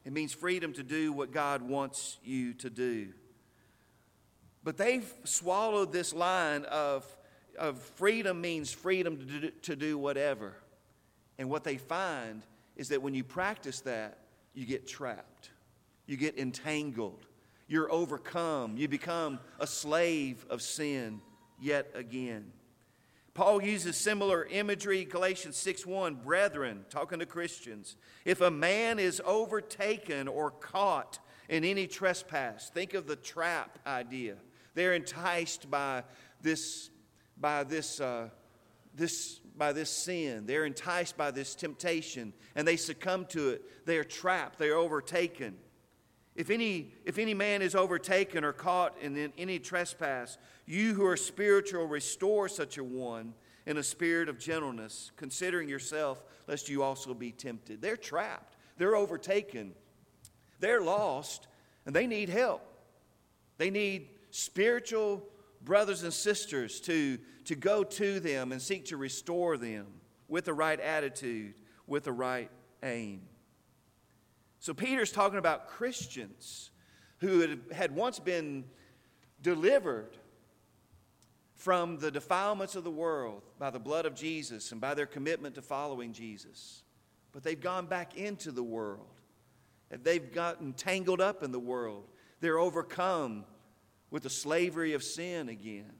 It 0.04 0.12
means 0.12 0.32
freedom 0.32 0.72
to 0.74 0.82
do 0.82 1.12
what 1.12 1.32
God 1.32 1.62
wants 1.62 2.18
you 2.22 2.54
to 2.54 2.70
do. 2.70 3.08
But 4.64 4.76
they've 4.76 5.12
swallowed 5.24 5.92
this 5.92 6.12
line 6.12 6.64
of, 6.64 7.04
of 7.58 7.80
freedom 7.96 8.40
means 8.40 8.72
freedom 8.72 9.18
to 9.18 9.24
do, 9.24 9.50
to 9.50 9.76
do 9.76 9.98
whatever. 9.98 10.54
And 11.38 11.50
what 11.50 11.64
they 11.64 11.76
find 11.76 12.42
is 12.76 12.88
that 12.88 13.02
when 13.02 13.14
you 13.14 13.24
practice 13.24 13.80
that, 13.82 14.18
you 14.54 14.66
get 14.66 14.86
trapped, 14.86 15.50
you 16.06 16.16
get 16.16 16.38
entangled, 16.38 17.27
you're 17.68 17.92
overcome, 17.92 18.76
you 18.76 18.88
become 18.88 19.38
a 19.60 19.66
slave 19.66 20.44
of 20.50 20.62
sin 20.62 21.20
yet 21.60 21.90
again. 21.94 22.52
Paul 23.34 23.62
uses 23.62 23.96
similar 23.96 24.46
imagery, 24.46 25.04
Galatians 25.04 25.56
6 25.58 25.86
1, 25.86 26.16
brethren, 26.16 26.84
talking 26.90 27.20
to 27.20 27.26
Christians. 27.26 27.96
If 28.24 28.40
a 28.40 28.50
man 28.50 28.98
is 28.98 29.22
overtaken 29.24 30.26
or 30.26 30.50
caught 30.50 31.20
in 31.48 31.62
any 31.62 31.86
trespass, 31.86 32.68
think 32.70 32.94
of 32.94 33.06
the 33.06 33.14
trap 33.14 33.78
idea. 33.86 34.36
They're 34.74 34.94
enticed 34.94 35.70
by 35.70 36.02
this, 36.42 36.90
by 37.38 37.62
this, 37.64 38.00
uh, 38.00 38.30
this 38.94 39.40
by 39.58 39.72
this 39.72 39.90
sin. 39.90 40.46
They're 40.46 40.64
enticed 40.64 41.16
by 41.16 41.30
this 41.30 41.54
temptation 41.54 42.32
and 42.54 42.66
they 42.66 42.76
succumb 42.76 43.26
to 43.26 43.50
it. 43.50 43.86
They 43.86 43.98
are 43.98 44.04
trapped, 44.04 44.58
they 44.58 44.68
are 44.68 44.76
overtaken. 44.76 45.56
If 46.38 46.50
any, 46.50 46.92
if 47.04 47.18
any 47.18 47.34
man 47.34 47.62
is 47.62 47.74
overtaken 47.74 48.44
or 48.44 48.52
caught 48.52 48.96
in 49.02 49.32
any 49.36 49.58
trespass, 49.58 50.38
you 50.66 50.94
who 50.94 51.04
are 51.04 51.16
spiritual 51.16 51.86
restore 51.86 52.48
such 52.48 52.78
a 52.78 52.84
one 52.84 53.34
in 53.66 53.76
a 53.76 53.82
spirit 53.82 54.28
of 54.28 54.38
gentleness, 54.38 55.10
considering 55.16 55.68
yourself, 55.68 56.22
lest 56.46 56.68
you 56.68 56.84
also 56.84 57.12
be 57.12 57.32
tempted. 57.32 57.82
They're 57.82 57.96
trapped, 57.96 58.54
they're 58.76 58.94
overtaken, 58.94 59.72
they're 60.60 60.80
lost, 60.80 61.48
and 61.86 61.94
they 61.94 62.06
need 62.06 62.28
help. 62.28 62.62
They 63.56 63.70
need 63.70 64.10
spiritual 64.30 65.24
brothers 65.64 66.04
and 66.04 66.12
sisters 66.12 66.80
to, 66.82 67.18
to 67.46 67.56
go 67.56 67.82
to 67.82 68.20
them 68.20 68.52
and 68.52 68.62
seek 68.62 68.84
to 68.86 68.96
restore 68.96 69.56
them 69.56 69.88
with 70.28 70.44
the 70.44 70.54
right 70.54 70.78
attitude, 70.78 71.54
with 71.88 72.04
the 72.04 72.12
right 72.12 72.48
aim. 72.84 73.22
So 74.60 74.74
Peter's 74.74 75.12
talking 75.12 75.38
about 75.38 75.68
Christians 75.68 76.70
who 77.18 77.58
had, 77.72 77.94
once 77.94 78.18
been 78.18 78.64
delivered 79.42 80.16
from 81.54 81.98
the 81.98 82.10
defilements 82.10 82.76
of 82.76 82.84
the 82.84 82.90
world 82.90 83.42
by 83.58 83.70
the 83.70 83.78
blood 83.78 84.06
of 84.06 84.14
Jesus 84.14 84.72
and 84.72 84.80
by 84.80 84.94
their 84.94 85.06
commitment 85.06 85.54
to 85.56 85.62
following 85.62 86.12
Jesus. 86.12 86.82
But 87.32 87.42
they've 87.42 87.60
gone 87.60 87.86
back 87.86 88.16
into 88.16 88.52
the 88.52 88.62
world. 88.62 89.06
They've 89.90 90.32
gotten 90.32 90.72
tangled 90.72 91.20
up 91.20 91.42
in 91.42 91.50
the 91.50 91.58
world. 91.58 92.04
They're 92.40 92.58
overcome 92.58 93.44
with 94.10 94.22
the 94.22 94.30
slavery 94.30 94.92
of 94.92 95.02
sin 95.02 95.48
again. 95.48 95.92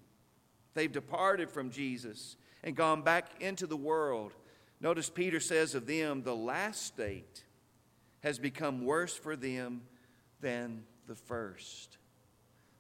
They've 0.75 0.91
departed 0.91 1.51
from 1.51 1.71
Jesus 1.71 2.37
and 2.63 2.77
gone 2.77 3.03
back 3.03 3.41
into 3.41 3.67
the 3.67 3.77
world. 3.77 4.33
Notice 4.81 5.11
Peter 5.11 5.41
says 5.41 5.75
of 5.75 5.87
them, 5.87 6.23
the 6.23 6.37
last 6.37 6.87
state 6.87 7.45
has 8.21 8.39
become 8.39 8.85
worse 8.85 9.17
for 9.17 9.37
them 9.37 9.83
than 10.41 10.85
the 11.07 11.15
first. 11.15 11.99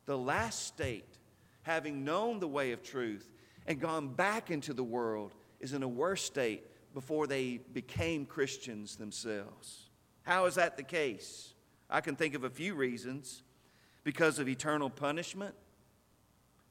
The 0.07 0.19
last 0.19 0.67
state, 0.67 1.19
having 1.63 2.05
known 2.05 2.41
the 2.41 2.49
way 2.49 2.73
of 2.73 2.83
truth 2.83 3.31
and 3.67 3.81
gone 3.81 4.09
back 4.09 4.51
into 4.51 4.73
the 4.73 4.85
world, 4.85 5.35
is 5.61 5.73
in 5.73 5.83
a 5.83 5.89
worse 5.89 6.23
state 6.23 6.65
before 6.95 7.27
they 7.27 7.61
became 7.73 8.25
Christians 8.27 8.97
themselves. 8.97 9.91
How 10.23 10.47
is 10.47 10.55
that 10.57 10.77
the 10.77 10.83
case? 10.83 11.55
I 11.91 12.01
can 12.01 12.17
think 12.17 12.35
of 12.35 12.45
a 12.45 12.51
few 12.51 12.75
reasons 12.75 13.43
because 14.05 14.39
of 14.39 14.49
eternal 14.49 14.91
punishment. 14.91 15.55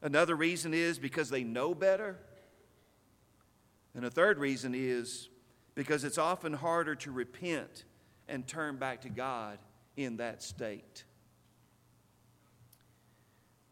Another 0.01 0.35
reason 0.35 0.73
is 0.73 0.99
because 0.99 1.29
they 1.29 1.43
know 1.43 1.73
better. 1.73 2.17
And 3.95 4.05
a 4.05 4.11
third 4.11 4.37
reason 4.37 4.73
is 4.75 5.29
because 5.73 6.03
it's 6.03 6.19
often 6.19 6.53
harder 6.53 6.95
to 6.95 7.11
repent 7.11 7.85
and 8.27 8.47
turn 8.47 8.77
back 8.77 9.01
to 9.01 9.09
God 9.09 9.57
in 9.95 10.17
that 10.17 10.43
state. 10.43 11.03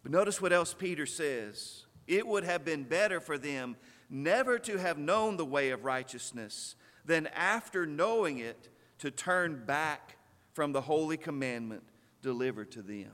But 0.03 0.11
notice 0.11 0.41
what 0.41 0.53
else 0.53 0.73
Peter 0.73 1.05
says 1.05 1.85
It 2.07 2.27
would 2.27 2.43
have 2.43 2.63
been 2.63 2.83
better 2.83 3.19
for 3.19 3.37
them 3.37 3.75
never 4.09 4.59
to 4.59 4.77
have 4.77 4.97
known 4.97 5.37
the 5.37 5.45
way 5.45 5.71
of 5.71 5.83
righteousness 5.83 6.75
than 7.05 7.27
after 7.27 7.85
knowing 7.85 8.37
it 8.39 8.69
to 8.99 9.11
turn 9.11 9.63
back 9.65 10.17
from 10.53 10.71
the 10.71 10.81
holy 10.81 11.17
commandment 11.17 11.83
delivered 12.21 12.71
to 12.71 12.81
them. 12.81 13.11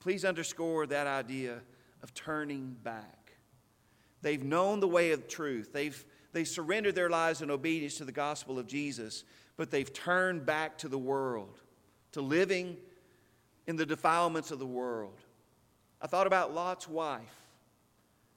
Please 0.00 0.24
underscore 0.24 0.86
that 0.86 1.06
idea 1.06 1.60
of 2.02 2.12
turning 2.14 2.76
back. 2.82 3.34
They've 4.20 4.42
known 4.42 4.80
the 4.80 4.88
way 4.88 5.12
of 5.12 5.28
truth. 5.28 5.72
They've, 5.72 6.04
they 6.32 6.44
surrendered 6.44 6.94
their 6.94 7.10
lives 7.10 7.42
in 7.42 7.50
obedience 7.50 7.98
to 7.98 8.04
the 8.04 8.12
gospel 8.12 8.58
of 8.58 8.66
Jesus, 8.66 9.24
but 9.56 9.70
they've 9.70 9.92
turned 9.92 10.46
back 10.46 10.78
to 10.78 10.88
the 10.88 10.98
world, 10.98 11.60
to 12.12 12.20
living 12.20 12.76
in 13.66 13.76
the 13.76 13.86
defilements 13.86 14.50
of 14.50 14.58
the 14.58 14.66
world. 14.66 15.20
I 16.00 16.06
thought 16.06 16.26
about 16.26 16.54
Lot's 16.54 16.88
wife, 16.88 17.36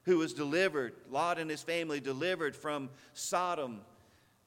who 0.04 0.18
was 0.18 0.32
delivered, 0.32 0.94
Lot 1.10 1.38
and 1.38 1.50
his 1.50 1.62
family 1.62 2.00
delivered 2.00 2.54
from 2.54 2.90
Sodom 3.12 3.80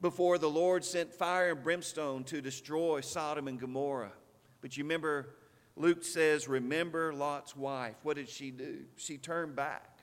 before 0.01 0.37
the 0.37 0.49
Lord 0.49 0.85
sent 0.85 1.13
fire 1.13 1.51
and 1.51 1.63
brimstone 1.63 2.23
to 2.25 2.41
destroy 2.41 3.01
Sodom 3.01 3.47
and 3.47 3.59
Gomorrah. 3.59 4.13
But 4.61 4.77
you 4.77 4.83
remember, 4.83 5.35
Luke 5.75 6.03
says, 6.03 6.47
Remember 6.47 7.13
Lot's 7.13 7.55
wife. 7.55 7.95
What 8.03 8.15
did 8.15 8.29
she 8.29 8.51
do? 8.51 8.85
She 8.95 9.17
turned 9.17 9.55
back. 9.55 9.99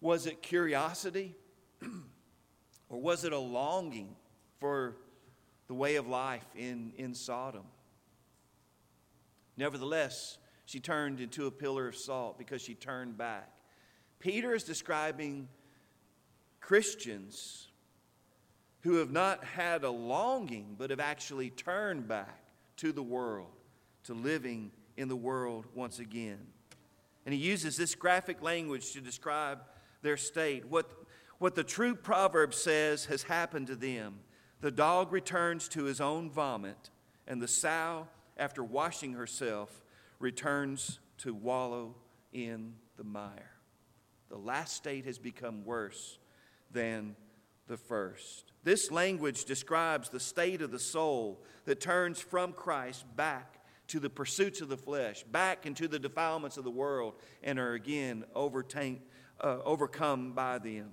Was 0.00 0.26
it 0.26 0.42
curiosity? 0.42 1.34
or 2.88 3.00
was 3.00 3.24
it 3.24 3.32
a 3.32 3.38
longing 3.38 4.16
for 4.62 4.94
the 5.66 5.74
way 5.74 5.96
of 5.96 6.06
life 6.06 6.46
in, 6.54 6.92
in 6.96 7.14
Sodom? 7.14 7.64
Nevertheless, 9.56 10.38
she 10.66 10.78
turned 10.78 11.18
into 11.20 11.48
a 11.48 11.50
pillar 11.50 11.88
of 11.88 11.96
salt 11.96 12.38
because 12.38 12.62
she 12.62 12.74
turned 12.74 13.18
back. 13.18 13.50
Peter 14.20 14.54
is 14.54 14.62
describing 14.62 15.48
Christians 16.60 17.66
who 18.82 18.94
have 18.98 19.10
not 19.10 19.42
had 19.42 19.82
a 19.82 19.90
longing, 19.90 20.76
but 20.78 20.90
have 20.90 21.00
actually 21.00 21.50
turned 21.50 22.06
back 22.06 22.38
to 22.76 22.92
the 22.92 23.02
world, 23.02 23.50
to 24.04 24.14
living 24.14 24.70
in 24.96 25.08
the 25.08 25.16
world 25.16 25.66
once 25.74 25.98
again. 25.98 26.38
And 27.26 27.34
he 27.34 27.40
uses 27.40 27.76
this 27.76 27.96
graphic 27.96 28.40
language 28.42 28.92
to 28.92 29.00
describe 29.00 29.58
their 30.02 30.16
state. 30.16 30.66
What, 30.66 30.88
what 31.38 31.56
the 31.56 31.64
true 31.64 31.96
proverb 31.96 32.54
says 32.54 33.06
has 33.06 33.24
happened 33.24 33.66
to 33.66 33.76
them. 33.76 34.20
The 34.62 34.70
dog 34.70 35.12
returns 35.12 35.66
to 35.70 35.84
his 35.84 36.00
own 36.00 36.30
vomit, 36.30 36.90
and 37.26 37.42
the 37.42 37.48
sow, 37.48 38.06
after 38.36 38.62
washing 38.62 39.12
herself, 39.14 39.82
returns 40.20 41.00
to 41.18 41.34
wallow 41.34 41.96
in 42.32 42.74
the 42.96 43.02
mire. 43.02 43.50
The 44.28 44.38
last 44.38 44.76
state 44.76 45.04
has 45.04 45.18
become 45.18 45.64
worse 45.64 46.20
than 46.70 47.16
the 47.66 47.76
first. 47.76 48.52
This 48.62 48.92
language 48.92 49.46
describes 49.46 50.08
the 50.08 50.20
state 50.20 50.62
of 50.62 50.70
the 50.70 50.78
soul 50.78 51.42
that 51.64 51.80
turns 51.80 52.20
from 52.20 52.52
Christ 52.52 53.04
back 53.16 53.58
to 53.88 53.98
the 53.98 54.10
pursuits 54.10 54.60
of 54.60 54.68
the 54.68 54.76
flesh, 54.76 55.24
back 55.24 55.66
into 55.66 55.88
the 55.88 55.98
defilements 55.98 56.56
of 56.56 56.62
the 56.62 56.70
world, 56.70 57.14
and 57.42 57.58
are 57.58 57.72
again 57.72 58.24
uh, 58.36 59.58
overcome 59.64 60.32
by 60.34 60.58
them. 60.58 60.92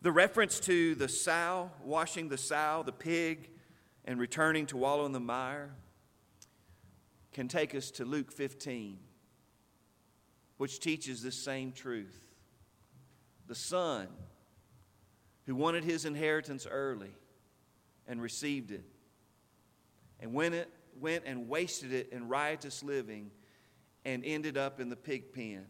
The 0.00 0.12
reference 0.12 0.60
to 0.60 0.94
the 0.94 1.08
sow, 1.08 1.72
washing 1.82 2.28
the 2.28 2.38
sow, 2.38 2.84
the 2.86 2.92
pig, 2.92 3.50
and 4.04 4.20
returning 4.20 4.66
to 4.66 4.76
wallow 4.76 5.04
in 5.06 5.12
the 5.12 5.20
mire 5.20 5.70
can 7.32 7.48
take 7.48 7.74
us 7.74 7.90
to 7.92 8.04
Luke 8.04 8.30
15, 8.30 8.98
which 10.56 10.78
teaches 10.78 11.22
the 11.22 11.32
same 11.32 11.72
truth. 11.72 12.20
The 13.48 13.56
son 13.56 14.06
who 15.46 15.56
wanted 15.56 15.82
his 15.82 16.04
inheritance 16.04 16.66
early 16.70 17.12
and 18.06 18.22
received 18.22 18.70
it, 18.70 18.84
and 20.20 20.32
went, 20.32 20.54
it, 20.54 20.70
went 21.00 21.24
and 21.26 21.48
wasted 21.48 21.92
it 21.92 22.10
in 22.12 22.28
riotous 22.28 22.84
living 22.84 23.30
and 24.04 24.24
ended 24.24 24.56
up 24.56 24.78
in 24.78 24.90
the 24.90 24.96
pig 24.96 25.32
pen. 25.32 25.66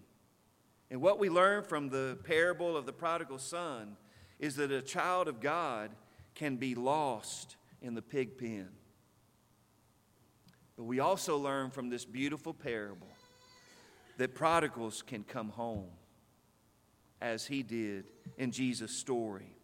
And 0.91 1.01
what 1.01 1.19
we 1.19 1.31
learn 1.31 1.65
from 1.65 1.89
the 1.89 2.19
parable 2.25 2.77
of 2.77 2.85
the 2.85 2.93
prodigal 2.93 3.39
son 3.39 3.97
is 4.39 4.57
that 4.57 4.71
a 4.71 4.83
child 4.83 5.29
of 5.29 5.41
God 5.41 5.91
can 6.35 6.57
be 6.57 6.75
lost 6.75 7.57
in 7.83 7.95
the 7.95 8.03
pig 8.03 8.39
pen. 8.39 8.69
But 10.77 10.85
we 10.85 11.01
also 11.01 11.37
learn 11.37 11.71
from 11.71 11.91
this 11.91 12.05
beautiful 12.05 12.55
parable 12.55 13.09
that 14.17 14.35
prodigals 14.35 15.03
can 15.03 15.25
come 15.25 15.49
home 15.49 15.91
as 17.21 17.47
he 17.47 17.63
did 17.63 18.05
in 18.37 18.53
Jesus' 18.53 18.93
story. 18.93 19.57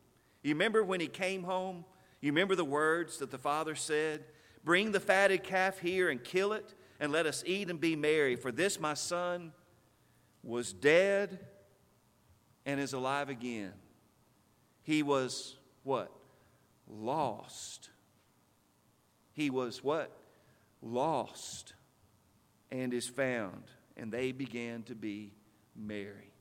You 0.42 0.54
remember 0.54 0.82
when 0.82 1.00
he 1.00 1.06
came 1.06 1.44
home? 1.44 1.84
You 2.20 2.32
remember 2.32 2.56
the 2.56 2.64
words 2.64 3.18
that 3.18 3.30
the 3.30 3.38
father 3.38 3.74
said? 3.74 4.24
Bring 4.64 4.92
the 4.92 5.00
fatted 5.00 5.44
calf 5.44 5.78
here 5.78 6.08
and 6.08 6.22
kill 6.22 6.52
it, 6.52 6.74
and 6.98 7.12
let 7.12 7.26
us 7.26 7.44
eat 7.46 7.70
and 7.70 7.80
be 7.80 7.96
merry. 7.96 8.34
For 8.34 8.50
this 8.50 8.80
my 8.80 8.94
son 8.94 9.52
was 10.42 10.72
dead 10.72 11.38
and 12.66 12.80
is 12.80 12.92
alive 12.92 13.28
again. 13.28 13.72
He 14.84 15.02
was 15.02 15.56
what? 15.82 16.12
Lost. 16.88 17.90
He 19.32 19.50
was 19.50 19.82
what? 19.82 20.16
Lost 20.80 21.74
and 22.70 22.94
is 22.94 23.08
found. 23.08 23.64
And 23.96 24.12
they 24.12 24.30
began 24.30 24.84
to 24.84 24.94
be 24.94 25.32
merry. 25.74 26.32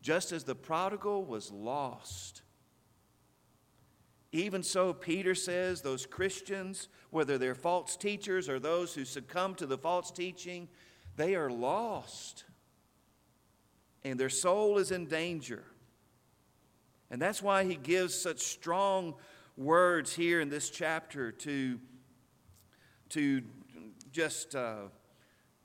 Just 0.00 0.32
as 0.32 0.44
the 0.44 0.54
prodigal 0.54 1.24
was 1.24 1.52
lost 1.52 2.42
even 4.32 4.62
so, 4.62 4.94
Peter 4.94 5.34
says 5.34 5.82
those 5.82 6.06
Christians, 6.06 6.88
whether 7.10 7.36
they're 7.36 7.54
false 7.54 7.96
teachers 7.96 8.48
or 8.48 8.58
those 8.58 8.94
who 8.94 9.04
succumb 9.04 9.54
to 9.56 9.66
the 9.66 9.76
false 9.76 10.10
teaching, 10.10 10.68
they 11.16 11.34
are 11.34 11.50
lost 11.50 12.44
and 14.04 14.18
their 14.18 14.30
soul 14.30 14.78
is 14.78 14.90
in 14.90 15.06
danger. 15.06 15.62
And 17.12 17.20
that's 17.20 17.42
why 17.42 17.64
he 17.64 17.74
gives 17.74 18.14
such 18.14 18.40
strong 18.40 19.14
words 19.58 20.14
here 20.14 20.40
in 20.40 20.48
this 20.48 20.70
chapter 20.70 21.30
to, 21.30 21.78
to 23.10 23.42
just 24.10 24.56
uh, 24.56 24.84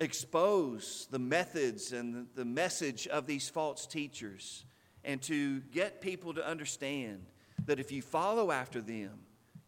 expose 0.02 1.08
the 1.10 1.20
methods 1.20 1.94
and 1.94 2.28
the 2.36 2.44
message 2.44 3.08
of 3.08 3.28
these 3.28 3.48
false 3.48 3.88
teachers 3.88 4.66
and 5.06 5.22
to 5.22 5.62
get 5.72 6.02
people 6.02 6.34
to 6.34 6.46
understand 6.46 7.26
that 7.66 7.80
if 7.80 7.94
you 7.94 8.02
follow 8.02 8.52
after 8.52 8.82
them, 8.82 9.18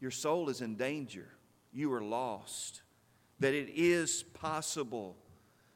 your 0.01 0.11
soul 0.11 0.49
is 0.49 0.59
in 0.59 0.75
danger. 0.75 1.29
You 1.71 1.93
are 1.93 2.03
lost. 2.03 2.81
That 3.39 3.53
it 3.53 3.69
is 3.73 4.21
possible 4.21 5.15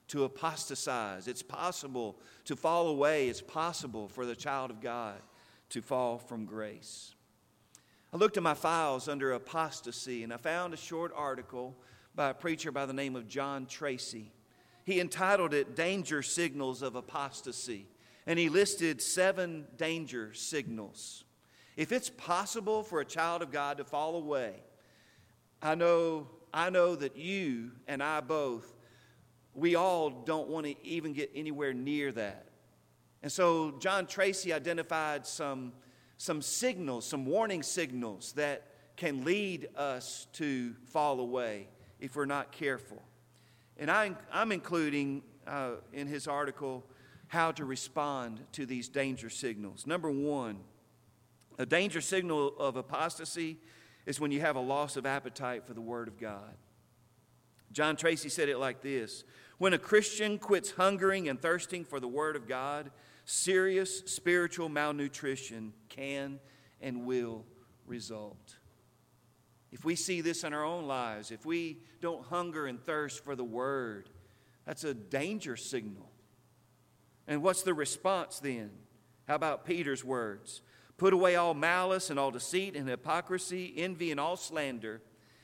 to 0.09 0.25
apostatize. 0.25 1.29
It's 1.29 1.41
possible 1.41 2.17
to 2.43 2.57
fall 2.57 2.89
away. 2.89 3.29
It's 3.29 3.39
possible 3.39 4.09
for 4.09 4.25
the 4.25 4.35
child 4.35 4.69
of 4.69 4.81
God 4.81 5.21
to 5.73 5.81
fall 5.81 6.19
from 6.19 6.45
grace. 6.45 7.15
I 8.13 8.17
looked 8.17 8.37
at 8.37 8.43
my 8.43 8.53
files 8.53 9.07
under 9.07 9.31
apostasy 9.31 10.23
and 10.23 10.31
I 10.31 10.37
found 10.37 10.71
a 10.73 10.77
short 10.77 11.11
article 11.15 11.75
by 12.13 12.29
a 12.29 12.33
preacher 12.35 12.71
by 12.71 12.85
the 12.85 12.93
name 12.93 13.15
of 13.15 13.27
John 13.27 13.65
Tracy. 13.65 14.31
He 14.83 14.99
entitled 14.99 15.51
it 15.51 15.75
Danger 15.75 16.21
Signals 16.21 16.83
of 16.83 16.95
Apostasy, 16.95 17.87
and 18.27 18.37
he 18.37 18.49
listed 18.49 19.01
seven 19.01 19.65
danger 19.75 20.31
signals. 20.35 21.23
If 21.75 21.91
it's 21.91 22.09
possible 22.09 22.83
for 22.83 22.99
a 22.99 23.05
child 23.05 23.41
of 23.41 23.51
God 23.51 23.77
to 23.77 23.83
fall 23.83 24.15
away, 24.15 24.53
I 25.59 25.73
know, 25.73 26.27
I 26.53 26.69
know 26.69 26.95
that 26.95 27.17
you 27.17 27.71
and 27.87 28.03
I 28.03 28.21
both, 28.21 28.75
we 29.55 29.73
all 29.73 30.11
don't 30.11 30.49
want 30.49 30.67
to 30.67 30.75
even 30.85 31.13
get 31.13 31.31
anywhere 31.33 31.73
near 31.73 32.11
that. 32.11 32.45
And 33.23 33.31
so 33.31 33.71
John 33.79 34.05
Tracy 34.05 34.51
identified 34.51 35.25
some, 35.25 35.71
some 36.17 36.41
signals, 36.41 37.05
some 37.05 37.25
warning 37.25 37.63
signals 37.63 38.33
that 38.33 38.67
can 38.97 39.23
lead 39.23 39.69
us 39.75 40.27
to 40.33 40.73
fall 40.85 41.21
away 41.21 41.69
if 42.01 42.17
we're 42.17 42.25
not 42.25 42.51
careful. 42.51 43.01
And 43.77 43.89
I, 43.89 44.11
am 44.31 44.51
including 44.51 45.23
uh, 45.47 45.75
in 45.93 46.07
his 46.07 46.27
article 46.27 46.83
how 47.27 47.51
to 47.53 47.65
respond 47.65 48.41
to 48.51 48.65
these 48.65 48.89
danger 48.89 49.29
signals. 49.29 49.87
Number 49.87 50.11
one, 50.11 50.59
a 51.57 51.65
danger 51.65 52.01
signal 52.01 52.53
of 52.59 52.75
apostasy 52.75 53.57
is 54.05 54.19
when 54.19 54.31
you 54.31 54.41
have 54.41 54.57
a 54.57 54.61
loss 54.61 54.97
of 54.97 55.05
appetite 55.05 55.65
for 55.65 55.73
the 55.73 55.81
Word 55.81 56.07
of 56.07 56.19
God. 56.19 56.55
John 57.71 57.95
Tracy 57.95 58.29
said 58.29 58.49
it 58.49 58.59
like 58.59 58.81
this 58.81 59.23
When 59.57 59.73
a 59.73 59.79
Christian 59.79 60.37
quits 60.37 60.71
hungering 60.71 61.29
and 61.29 61.41
thirsting 61.41 61.85
for 61.85 61.99
the 61.99 62.07
Word 62.07 62.35
of 62.35 62.47
God, 62.47 62.91
serious 63.25 63.99
spiritual 64.05 64.69
malnutrition 64.69 65.73
can 65.89 66.39
and 66.81 67.05
will 67.05 67.45
result. 67.85 68.57
If 69.71 69.83
we 69.85 69.95
see 69.95 70.21
this 70.21 70.43
in 70.43 70.53
our 70.53 70.63
own 70.63 70.85
lives, 70.85 71.31
if 71.31 71.45
we 71.45 71.79
don't 72.01 72.25
hunger 72.25 72.67
and 72.67 72.83
thirst 72.85 73.23
for 73.23 73.35
the 73.35 73.43
Word, 73.43 74.09
that's 74.65 74.83
a 74.83 74.93
danger 74.93 75.55
signal 75.57 76.09
And 77.27 77.41
what's 77.41 77.63
the 77.63 77.73
response 77.73 78.39
then? 78.39 78.71
How 79.27 79.35
about 79.35 79.65
Peter's 79.65 80.03
words? 80.03 80.61
Put 80.97 81.13
away 81.13 81.35
all 81.35 81.53
malice 81.53 82.09
and 82.09 82.19
all 82.19 82.31
deceit 82.31 82.75
and 82.75 82.87
hypocrisy, 82.87 83.73
envy 83.77 84.11
and 84.11 84.19
all 84.19 84.35
slander, 84.35 85.01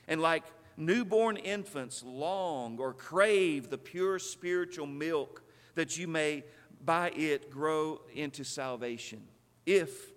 and 0.08 0.22
like 0.22 0.44
newborn 0.78 1.38
infants, 1.38 2.04
long 2.04 2.78
or 2.80 2.94
crave 2.94 3.70
the 3.70 3.78
pure 3.78 4.20
spiritual 4.20 4.88
milk 4.88 5.44
that 5.76 5.98
you 5.98 6.08
may 6.08 6.44
by 6.84 7.10
it 7.12 7.50
grow 7.50 8.02
into 8.14 8.44
salvation. 8.44 9.22
If 9.66 10.12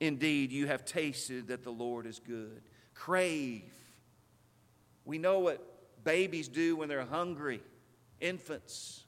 indeed 0.00 0.52
you 0.52 0.66
have 0.66 0.84
tasted 0.84 1.48
that 1.48 1.62
the 1.62 1.70
Lord 1.70 2.06
is 2.06 2.18
good, 2.18 2.62
crave. 2.94 3.72
We 5.04 5.18
know 5.18 5.40
what 5.40 5.64
babies 6.04 6.48
do 6.48 6.76
when 6.76 6.88
they're 6.88 7.04
hungry, 7.04 7.62
infants. 8.20 9.04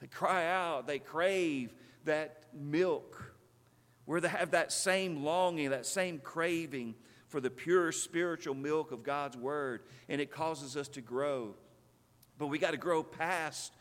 They 0.00 0.06
cry 0.06 0.46
out, 0.46 0.86
they 0.86 0.98
crave 0.98 1.74
that 2.04 2.44
milk. 2.52 3.32
We're 4.06 4.20
to 4.20 4.28
have 4.28 4.50
that 4.50 4.72
same 4.72 5.24
longing, 5.24 5.70
that 5.70 5.86
same 5.86 6.18
craving 6.18 6.94
for 7.28 7.40
the 7.40 7.50
pure 7.50 7.90
spiritual 7.90 8.54
milk 8.54 8.92
of 8.92 9.02
God's 9.02 9.36
Word, 9.36 9.82
and 10.08 10.20
it 10.20 10.30
causes 10.30 10.76
us 10.76 10.88
to 10.88 11.00
grow. 11.00 11.54
But 12.38 12.48
we 12.48 12.58
got 12.58 12.72
to 12.72 12.76
grow 12.76 13.02
past 13.02 13.72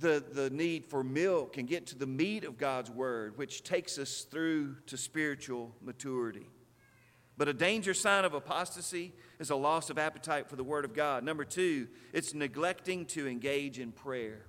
the, 0.00 0.22
the 0.32 0.50
need 0.50 0.86
for 0.86 1.02
milk 1.02 1.56
and 1.56 1.68
get 1.68 1.86
to 1.88 1.98
the 1.98 2.06
meat 2.06 2.44
of 2.44 2.58
God's 2.58 2.90
Word, 2.90 3.36
which 3.36 3.62
takes 3.62 3.98
us 3.98 4.22
through 4.22 4.76
to 4.86 4.96
spiritual 4.96 5.74
maturity. 5.82 6.46
But 7.36 7.48
a 7.48 7.52
danger 7.52 7.94
sign 7.94 8.24
of 8.24 8.34
apostasy 8.34 9.12
is 9.38 9.50
a 9.50 9.56
loss 9.56 9.90
of 9.90 9.98
appetite 9.98 10.48
for 10.48 10.56
the 10.56 10.64
Word 10.64 10.84
of 10.84 10.92
God. 10.92 11.22
Number 11.22 11.44
two, 11.44 11.88
it's 12.12 12.34
neglecting 12.34 13.06
to 13.06 13.28
engage 13.28 13.78
in 13.78 13.92
prayer. 13.92 14.44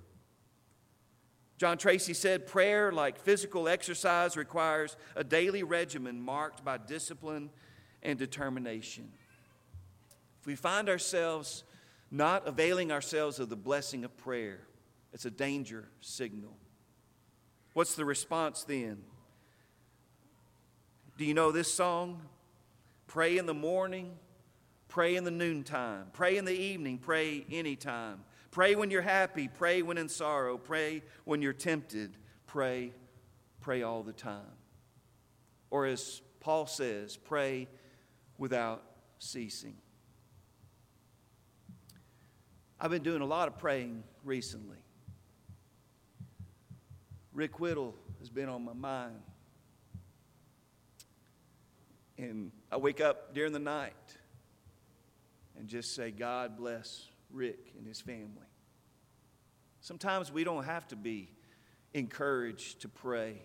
John 1.56 1.78
Tracy 1.78 2.14
said, 2.14 2.46
Prayer, 2.46 2.90
like 2.90 3.18
physical 3.18 3.68
exercise, 3.68 4.36
requires 4.36 4.96
a 5.14 5.22
daily 5.22 5.62
regimen 5.62 6.20
marked 6.20 6.64
by 6.64 6.78
discipline 6.78 7.50
and 8.02 8.18
determination. 8.18 9.12
If 10.40 10.46
we 10.46 10.56
find 10.56 10.88
ourselves 10.88 11.64
not 12.10 12.48
availing 12.48 12.90
ourselves 12.90 13.38
of 13.38 13.50
the 13.50 13.56
blessing 13.56 14.04
of 14.04 14.16
prayer, 14.16 14.62
it's 15.12 15.24
a 15.24 15.30
danger 15.30 15.88
signal. 16.00 16.56
What's 17.72 17.94
the 17.94 18.04
response 18.04 18.64
then? 18.64 18.98
Do 21.18 21.24
you 21.24 21.34
know 21.34 21.52
this 21.52 21.72
song? 21.72 22.22
Pray 23.06 23.38
in 23.38 23.46
the 23.46 23.54
morning, 23.54 24.12
pray 24.88 25.16
in 25.16 25.24
the 25.24 25.30
noontime, 25.30 26.06
pray 26.12 26.36
in 26.36 26.44
the 26.44 26.56
evening, 26.56 26.98
pray 26.98 27.44
anytime. 27.50 28.20
Pray 28.50 28.74
when 28.74 28.90
you're 28.90 29.02
happy, 29.02 29.48
pray 29.48 29.82
when 29.82 29.98
in 29.98 30.08
sorrow, 30.08 30.58
pray 30.58 31.02
when 31.24 31.42
you're 31.42 31.52
tempted, 31.52 32.16
pray, 32.46 32.92
pray 33.60 33.82
all 33.82 34.02
the 34.02 34.12
time. 34.12 34.40
Or 35.70 35.86
as 35.86 36.22
Paul 36.40 36.66
says, 36.66 37.16
pray 37.16 37.68
without 38.38 38.82
ceasing. 39.18 39.76
I've 42.80 42.90
been 42.90 43.02
doing 43.02 43.20
a 43.20 43.26
lot 43.26 43.46
of 43.46 43.58
praying 43.58 44.02
recently. 44.24 44.78
Rick 47.40 47.58
Whittle 47.58 47.94
has 48.18 48.28
been 48.28 48.50
on 48.50 48.62
my 48.66 48.74
mind. 48.74 49.22
And 52.18 52.52
I 52.70 52.76
wake 52.76 53.00
up 53.00 53.32
during 53.32 53.54
the 53.54 53.58
night 53.58 53.94
and 55.58 55.66
just 55.66 55.94
say, 55.94 56.10
God 56.10 56.58
bless 56.58 57.06
Rick 57.32 57.72
and 57.78 57.86
his 57.86 57.98
family. 57.98 58.28
Sometimes 59.80 60.30
we 60.30 60.44
don't 60.44 60.64
have 60.64 60.86
to 60.88 60.96
be 60.96 61.30
encouraged 61.94 62.82
to 62.82 62.90
pray 62.90 63.40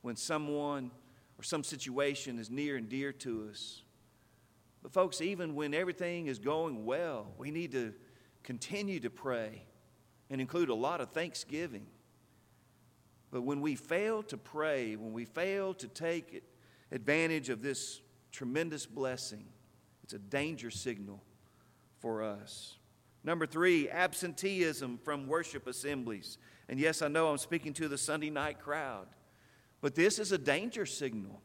when 0.00 0.16
someone 0.16 0.90
or 1.38 1.42
some 1.42 1.62
situation 1.62 2.38
is 2.38 2.48
near 2.48 2.78
and 2.78 2.88
dear 2.88 3.12
to 3.12 3.50
us. 3.50 3.82
But, 4.82 4.94
folks, 4.94 5.20
even 5.20 5.54
when 5.54 5.74
everything 5.74 6.26
is 6.28 6.38
going 6.38 6.86
well, 6.86 7.26
we 7.36 7.50
need 7.50 7.72
to 7.72 7.92
continue 8.44 8.98
to 9.00 9.10
pray 9.10 9.66
and 10.30 10.40
include 10.40 10.70
a 10.70 10.74
lot 10.74 11.02
of 11.02 11.10
thanksgiving. 11.10 11.86
But 13.30 13.42
when 13.42 13.60
we 13.60 13.76
fail 13.76 14.22
to 14.24 14.36
pray, 14.36 14.96
when 14.96 15.12
we 15.12 15.24
fail 15.24 15.74
to 15.74 15.88
take 15.88 16.42
advantage 16.90 17.48
of 17.48 17.62
this 17.62 18.00
tremendous 18.32 18.86
blessing, 18.86 19.44
it's 20.02 20.14
a 20.14 20.18
danger 20.18 20.70
signal 20.70 21.22
for 22.00 22.22
us. 22.22 22.76
Number 23.22 23.46
three, 23.46 23.88
absenteeism 23.88 24.98
from 25.04 25.26
worship 25.26 25.66
assemblies. 25.66 26.38
And 26.68 26.80
yes, 26.80 27.02
I 27.02 27.08
know 27.08 27.28
I'm 27.28 27.38
speaking 27.38 27.72
to 27.74 27.88
the 27.88 27.98
Sunday 27.98 28.30
night 28.30 28.58
crowd, 28.58 29.06
but 29.80 29.94
this 29.94 30.18
is 30.18 30.32
a 30.32 30.38
danger 30.38 30.86
signal. 30.86 31.40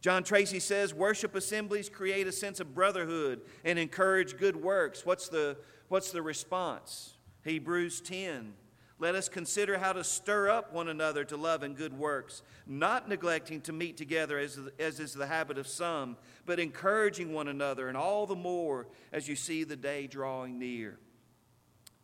John 0.00 0.24
Tracy 0.24 0.60
says 0.60 0.94
worship 0.94 1.34
assemblies 1.34 1.90
create 1.90 2.26
a 2.26 2.32
sense 2.32 2.58
of 2.58 2.74
brotherhood 2.74 3.42
and 3.64 3.78
encourage 3.78 4.38
good 4.38 4.56
works. 4.56 5.04
What's 5.04 5.28
the, 5.28 5.58
what's 5.88 6.10
the 6.10 6.22
response? 6.22 7.14
Hebrews 7.44 8.00
10. 8.00 8.54
Let 9.00 9.14
us 9.14 9.30
consider 9.30 9.78
how 9.78 9.94
to 9.94 10.04
stir 10.04 10.50
up 10.50 10.74
one 10.74 10.88
another 10.88 11.24
to 11.24 11.36
love 11.38 11.62
and 11.62 11.74
good 11.74 11.94
works, 11.94 12.42
not 12.66 13.08
neglecting 13.08 13.62
to 13.62 13.72
meet 13.72 13.96
together 13.96 14.38
as, 14.38 14.58
as 14.78 15.00
is 15.00 15.14
the 15.14 15.26
habit 15.26 15.56
of 15.56 15.66
some, 15.66 16.18
but 16.44 16.60
encouraging 16.60 17.32
one 17.32 17.48
another, 17.48 17.88
and 17.88 17.96
all 17.96 18.26
the 18.26 18.36
more 18.36 18.86
as 19.10 19.26
you 19.26 19.36
see 19.36 19.64
the 19.64 19.74
day 19.74 20.06
drawing 20.06 20.58
near. 20.58 20.98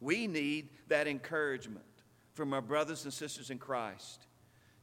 We 0.00 0.26
need 0.26 0.70
that 0.88 1.06
encouragement 1.06 1.84
from 2.32 2.54
our 2.54 2.62
brothers 2.62 3.04
and 3.04 3.12
sisters 3.12 3.50
in 3.50 3.58
Christ 3.58 4.26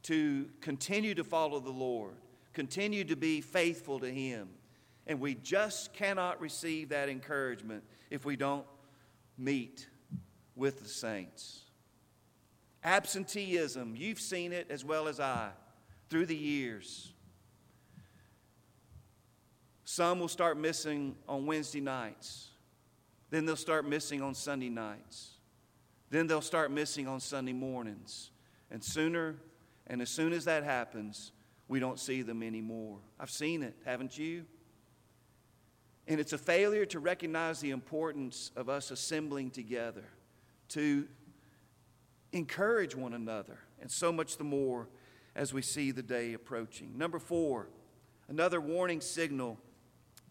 to 0.04 0.48
continue 0.60 1.16
to 1.16 1.24
follow 1.24 1.58
the 1.58 1.70
Lord, 1.70 2.14
continue 2.52 3.02
to 3.04 3.16
be 3.16 3.40
faithful 3.40 3.98
to 3.98 4.10
Him. 4.10 4.50
And 5.08 5.20
we 5.20 5.34
just 5.34 5.92
cannot 5.92 6.40
receive 6.40 6.90
that 6.90 7.08
encouragement 7.08 7.82
if 8.08 8.24
we 8.24 8.36
don't 8.36 8.66
meet 9.36 9.88
with 10.54 10.80
the 10.80 10.88
saints. 10.88 11.63
Absenteeism, 12.84 13.94
you've 13.96 14.20
seen 14.20 14.52
it 14.52 14.66
as 14.70 14.84
well 14.84 15.08
as 15.08 15.18
I 15.18 15.50
through 16.10 16.26
the 16.26 16.36
years. 16.36 17.12
Some 19.84 20.20
will 20.20 20.28
start 20.28 20.58
missing 20.58 21.16
on 21.28 21.46
Wednesday 21.46 21.80
nights. 21.80 22.48
Then 23.30 23.46
they'll 23.46 23.56
start 23.56 23.86
missing 23.86 24.22
on 24.22 24.34
Sunday 24.34 24.68
nights. 24.68 25.30
Then 26.10 26.26
they'll 26.26 26.40
start 26.40 26.70
missing 26.70 27.08
on 27.08 27.20
Sunday 27.20 27.52
mornings. 27.52 28.30
And 28.70 28.82
sooner, 28.82 29.36
and 29.86 30.02
as 30.02 30.10
soon 30.10 30.32
as 30.32 30.44
that 30.44 30.62
happens, 30.62 31.32
we 31.68 31.80
don't 31.80 31.98
see 31.98 32.22
them 32.22 32.42
anymore. 32.42 32.98
I've 33.18 33.30
seen 33.30 33.62
it, 33.62 33.74
haven't 33.84 34.18
you? 34.18 34.44
And 36.06 36.20
it's 36.20 36.34
a 36.34 36.38
failure 36.38 36.84
to 36.86 37.00
recognize 37.00 37.60
the 37.60 37.70
importance 37.70 38.50
of 38.56 38.68
us 38.68 38.90
assembling 38.90 39.50
together, 39.50 40.04
to 40.70 41.08
encourage 42.34 42.94
one 42.94 43.14
another, 43.14 43.58
and 43.80 43.90
so 43.90 44.12
much 44.12 44.36
the 44.36 44.44
more 44.44 44.88
as 45.34 45.52
we 45.52 45.62
see 45.62 45.90
the 45.90 46.02
day 46.02 46.32
approaching. 46.32 46.96
Number 46.96 47.18
four, 47.18 47.68
another 48.28 48.60
warning 48.60 49.00
signal 49.00 49.58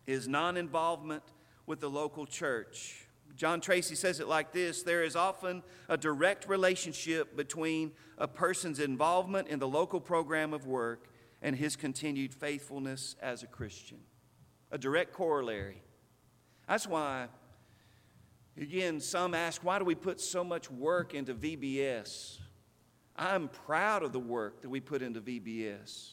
is 0.06 0.28
non 0.28 0.58
involvement 0.58 1.24
with 1.66 1.80
the 1.80 1.90
local 1.90 2.26
church. 2.26 3.08
John 3.36 3.62
Tracy 3.62 3.96
says 3.96 4.20
it 4.20 4.28
like 4.28 4.52
this 4.52 4.84
there 4.84 5.04
is 5.04 5.16
often 5.16 5.64
a 5.90 5.98
direct 5.98 6.48
relationship 6.48 7.36
between 7.36 7.92
a 8.18 8.28
person's 8.28 8.80
involvement 8.80 9.48
in 9.48 9.60
the 9.60 9.68
local 9.68 10.00
program 10.00 10.54
of 10.54 10.68
work 10.68 11.08
and 11.42 11.56
his 11.56 11.76
continued 11.76 12.34
faithfulness 12.34 13.16
as 13.22 13.44
a 13.44 13.48
Christian. 13.48 14.00
A 14.72 14.78
direct 14.78 15.14
corollary. 15.14 15.82
That's 16.68 16.88
why 16.88 17.28
Again, 18.58 19.00
some 19.00 19.34
ask, 19.34 19.64
why 19.64 19.80
do 19.80 19.86
we 19.86 19.96
put 19.96 20.22
so 20.22 20.44
much 20.44 20.70
work 20.70 21.14
into 21.14 21.34
VBS? 21.34 22.38
I'm 23.16 23.48
proud 23.48 24.04
of 24.04 24.12
the 24.12 24.20
work 24.20 24.62
that 24.62 24.70
we 24.70 24.80
put 24.80 25.02
into 25.02 25.22
VBS 25.22 26.12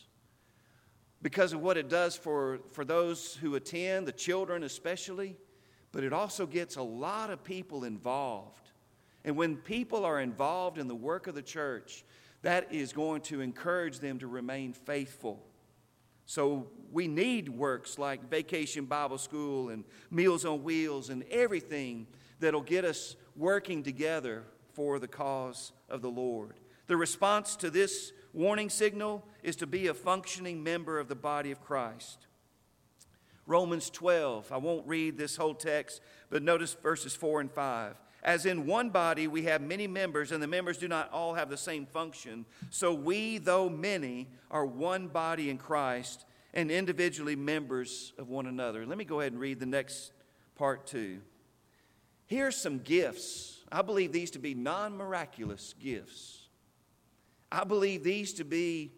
because 1.22 1.52
of 1.52 1.60
what 1.60 1.76
it 1.76 1.88
does 1.88 2.16
for, 2.16 2.60
for 2.72 2.84
those 2.84 3.34
who 3.36 3.54
attend, 3.54 4.06
the 4.06 4.12
children 4.12 4.62
especially, 4.62 5.36
but 5.92 6.02
it 6.02 6.12
also 6.12 6.46
gets 6.46 6.76
a 6.76 6.82
lot 6.82 7.30
of 7.30 7.44
people 7.44 7.84
involved. 7.84 8.70
And 9.24 9.36
when 9.36 9.56
people 9.56 10.04
are 10.04 10.20
involved 10.20 10.78
in 10.78 10.88
the 10.88 10.94
work 10.94 11.26
of 11.26 11.34
the 11.34 11.42
church, 11.42 12.04
that 12.42 12.72
is 12.72 12.92
going 12.92 13.20
to 13.22 13.42
encourage 13.42 13.98
them 13.98 14.18
to 14.20 14.26
remain 14.26 14.72
faithful. 14.72 15.44
So 16.24 16.68
we 16.90 17.06
need 17.06 17.48
works 17.48 17.98
like 17.98 18.30
Vacation 18.30 18.86
Bible 18.86 19.18
School 19.18 19.68
and 19.68 19.84
Meals 20.10 20.44
on 20.44 20.62
Wheels 20.62 21.10
and 21.10 21.24
everything 21.24 22.06
that'll 22.40 22.60
get 22.60 22.84
us 22.84 23.16
working 23.36 23.82
together 23.82 24.44
for 24.72 24.98
the 24.98 25.08
cause 25.08 25.72
of 25.88 26.02
the 26.02 26.10
Lord. 26.10 26.54
The 26.86 26.96
response 26.96 27.56
to 27.56 27.70
this 27.70 28.12
warning 28.32 28.68
signal 28.68 29.24
is 29.42 29.56
to 29.56 29.66
be 29.66 29.86
a 29.86 29.94
functioning 29.94 30.62
member 30.62 30.98
of 30.98 31.08
the 31.08 31.14
body 31.14 31.50
of 31.50 31.60
Christ. 31.60 32.26
Romans 33.46 33.90
12, 33.90 34.52
I 34.52 34.58
won't 34.58 34.86
read 34.86 35.16
this 35.16 35.36
whole 35.36 35.54
text, 35.54 36.00
but 36.30 36.42
notice 36.42 36.74
verses 36.74 37.14
4 37.14 37.40
and 37.40 37.50
5. 37.50 37.94
As 38.22 38.44
in 38.44 38.66
one 38.66 38.90
body 38.90 39.26
we 39.26 39.42
have 39.44 39.62
many 39.62 39.86
members, 39.86 40.30
and 40.30 40.42
the 40.42 40.46
members 40.46 40.78
do 40.78 40.88
not 40.88 41.10
all 41.12 41.34
have 41.34 41.48
the 41.48 41.56
same 41.56 41.86
function, 41.86 42.44
so 42.70 42.92
we, 42.92 43.38
though 43.38 43.68
many, 43.68 44.28
are 44.50 44.66
one 44.66 45.08
body 45.08 45.50
in 45.50 45.58
Christ 45.58 46.26
and 46.52 46.70
individually 46.70 47.36
members 47.36 48.12
of 48.18 48.28
one 48.28 48.46
another. 48.46 48.84
Let 48.86 48.98
me 48.98 49.04
go 49.04 49.20
ahead 49.20 49.32
and 49.32 49.40
read 49.40 49.60
the 49.60 49.66
next 49.66 50.12
part 50.54 50.86
too. 50.86 51.20
Here's 52.30 52.56
some 52.56 52.78
gifts. 52.78 53.58
I 53.72 53.82
believe 53.82 54.12
these 54.12 54.30
to 54.30 54.38
be 54.38 54.54
non 54.54 54.96
miraculous 54.96 55.74
gifts. 55.80 56.46
I 57.50 57.64
believe 57.64 58.04
these 58.04 58.34
to 58.34 58.44
be 58.44 58.92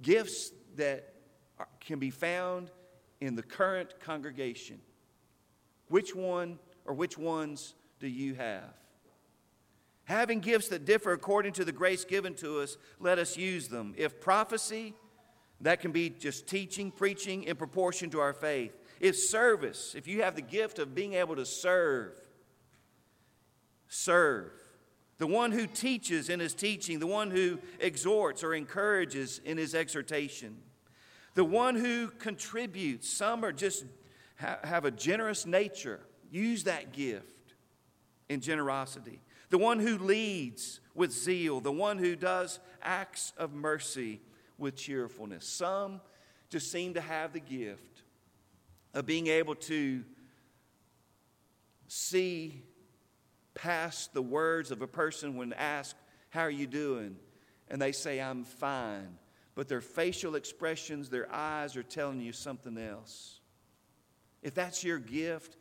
gifts 0.00 0.52
that 0.76 1.12
are, 1.58 1.66
can 1.80 1.98
be 1.98 2.10
found 2.10 2.70
in 3.20 3.34
the 3.34 3.42
current 3.42 3.98
congregation. 3.98 4.78
Which 5.88 6.14
one 6.14 6.60
or 6.84 6.94
which 6.94 7.18
ones 7.18 7.74
do 7.98 8.06
you 8.06 8.34
have? 8.34 8.74
Having 10.04 10.38
gifts 10.38 10.68
that 10.68 10.84
differ 10.84 11.10
according 11.10 11.54
to 11.54 11.64
the 11.64 11.72
grace 11.72 12.04
given 12.04 12.34
to 12.36 12.60
us, 12.60 12.76
let 13.00 13.18
us 13.18 13.36
use 13.36 13.66
them. 13.66 13.92
If 13.96 14.20
prophecy, 14.20 14.94
that 15.62 15.80
can 15.80 15.90
be 15.90 16.10
just 16.10 16.46
teaching, 16.46 16.92
preaching 16.92 17.42
in 17.42 17.56
proportion 17.56 18.08
to 18.10 18.20
our 18.20 18.32
faith. 18.32 18.72
If 19.00 19.16
service, 19.16 19.96
if 19.96 20.06
you 20.06 20.22
have 20.22 20.36
the 20.36 20.42
gift 20.42 20.78
of 20.78 20.94
being 20.94 21.14
able 21.14 21.34
to 21.34 21.44
serve, 21.44 22.20
serve. 23.88 24.52
The 25.18 25.26
one 25.26 25.52
who 25.52 25.66
teaches 25.66 26.28
in 26.28 26.40
his 26.40 26.54
teaching, 26.54 26.98
the 26.98 27.06
one 27.06 27.30
who 27.30 27.58
exhorts 27.80 28.44
or 28.44 28.54
encourages 28.54 29.40
in 29.44 29.56
his 29.56 29.74
exhortation, 29.74 30.58
the 31.34 31.44
one 31.44 31.74
who 31.74 32.08
contributes. 32.08 33.08
Some 33.08 33.44
are 33.44 33.52
just 33.52 33.84
have 34.36 34.84
a 34.84 34.90
generous 34.90 35.46
nature. 35.46 36.00
Use 36.30 36.64
that 36.64 36.92
gift 36.92 37.54
in 38.28 38.40
generosity. 38.40 39.20
The 39.48 39.58
one 39.58 39.78
who 39.78 39.96
leads 39.98 40.80
with 40.94 41.12
zeal, 41.12 41.60
the 41.60 41.72
one 41.72 41.98
who 41.98 42.16
does 42.16 42.58
acts 42.82 43.32
of 43.38 43.52
mercy 43.52 44.20
with 44.58 44.76
cheerfulness. 44.76 45.46
Some 45.46 46.00
just 46.48 46.70
seem 46.70 46.94
to 46.94 47.00
have 47.00 47.32
the 47.32 47.40
gift 47.40 48.02
of 48.92 49.06
being 49.06 49.26
able 49.28 49.54
to 49.54 50.04
see 51.88 52.62
past 53.56 54.14
the 54.14 54.22
words 54.22 54.70
of 54.70 54.82
a 54.82 54.86
person 54.86 55.34
when 55.34 55.52
asked, 55.54 55.96
How 56.30 56.42
are 56.42 56.50
you 56.50 56.68
doing? 56.68 57.16
And 57.68 57.82
they 57.82 57.90
say, 57.90 58.20
I'm 58.20 58.44
fine. 58.44 59.18
But 59.56 59.68
their 59.68 59.80
facial 59.80 60.36
expressions, 60.36 61.08
their 61.08 61.32
eyes 61.34 61.76
are 61.76 61.82
telling 61.82 62.20
you 62.20 62.32
something 62.32 62.78
else. 62.78 63.40
If 64.42 64.54
that's 64.54 64.84
your 64.84 64.98
gift 64.98 65.56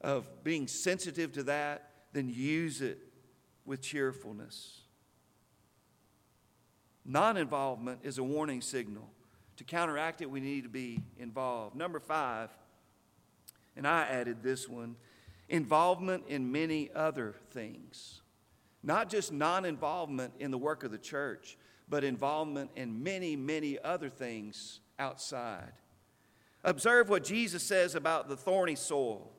of 0.00 0.44
being 0.44 0.66
sensitive 0.68 1.32
to 1.32 1.42
that, 1.42 1.90
then 2.12 2.30
use 2.30 2.80
it 2.80 2.98
with 3.66 3.82
cheerfulness. 3.82 4.80
Non 7.04 7.36
involvement 7.36 8.00
is 8.02 8.18
a 8.18 8.22
warning 8.22 8.62
signal. 8.62 9.10
To 9.56 9.64
counteract 9.64 10.22
it, 10.22 10.30
we 10.30 10.40
need 10.40 10.62
to 10.62 10.70
be 10.70 11.00
involved. 11.18 11.76
Number 11.76 12.00
five, 12.00 12.50
and 13.76 13.86
I 13.86 14.02
added 14.02 14.42
this 14.42 14.68
one 14.68 14.96
involvement 15.50 16.24
in 16.28 16.50
many 16.50 16.88
other 16.94 17.34
things. 17.50 18.22
Not 18.82 19.10
just 19.10 19.32
non 19.32 19.66
involvement 19.66 20.32
in 20.38 20.50
the 20.50 20.56
work 20.56 20.84
of 20.84 20.90
the 20.90 20.98
church, 20.98 21.58
but 21.88 22.04
involvement 22.04 22.70
in 22.76 23.02
many, 23.02 23.36
many 23.36 23.78
other 23.78 24.08
things 24.08 24.80
outside. 24.98 25.72
Observe 26.64 27.08
what 27.08 27.24
Jesus 27.24 27.62
says 27.62 27.94
about 27.94 28.28
the 28.28 28.36
thorny 28.36 28.76
soil. 28.76 29.30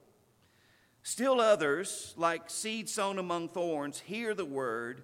Still 1.02 1.39
others, 1.39 2.13
like 2.17 2.50
seed 2.50 2.89
sown 2.89 3.17
among 3.17 3.50
thorns, 3.50 4.00
hear 4.02 4.36
the 4.36 4.45
word, 4.45 5.02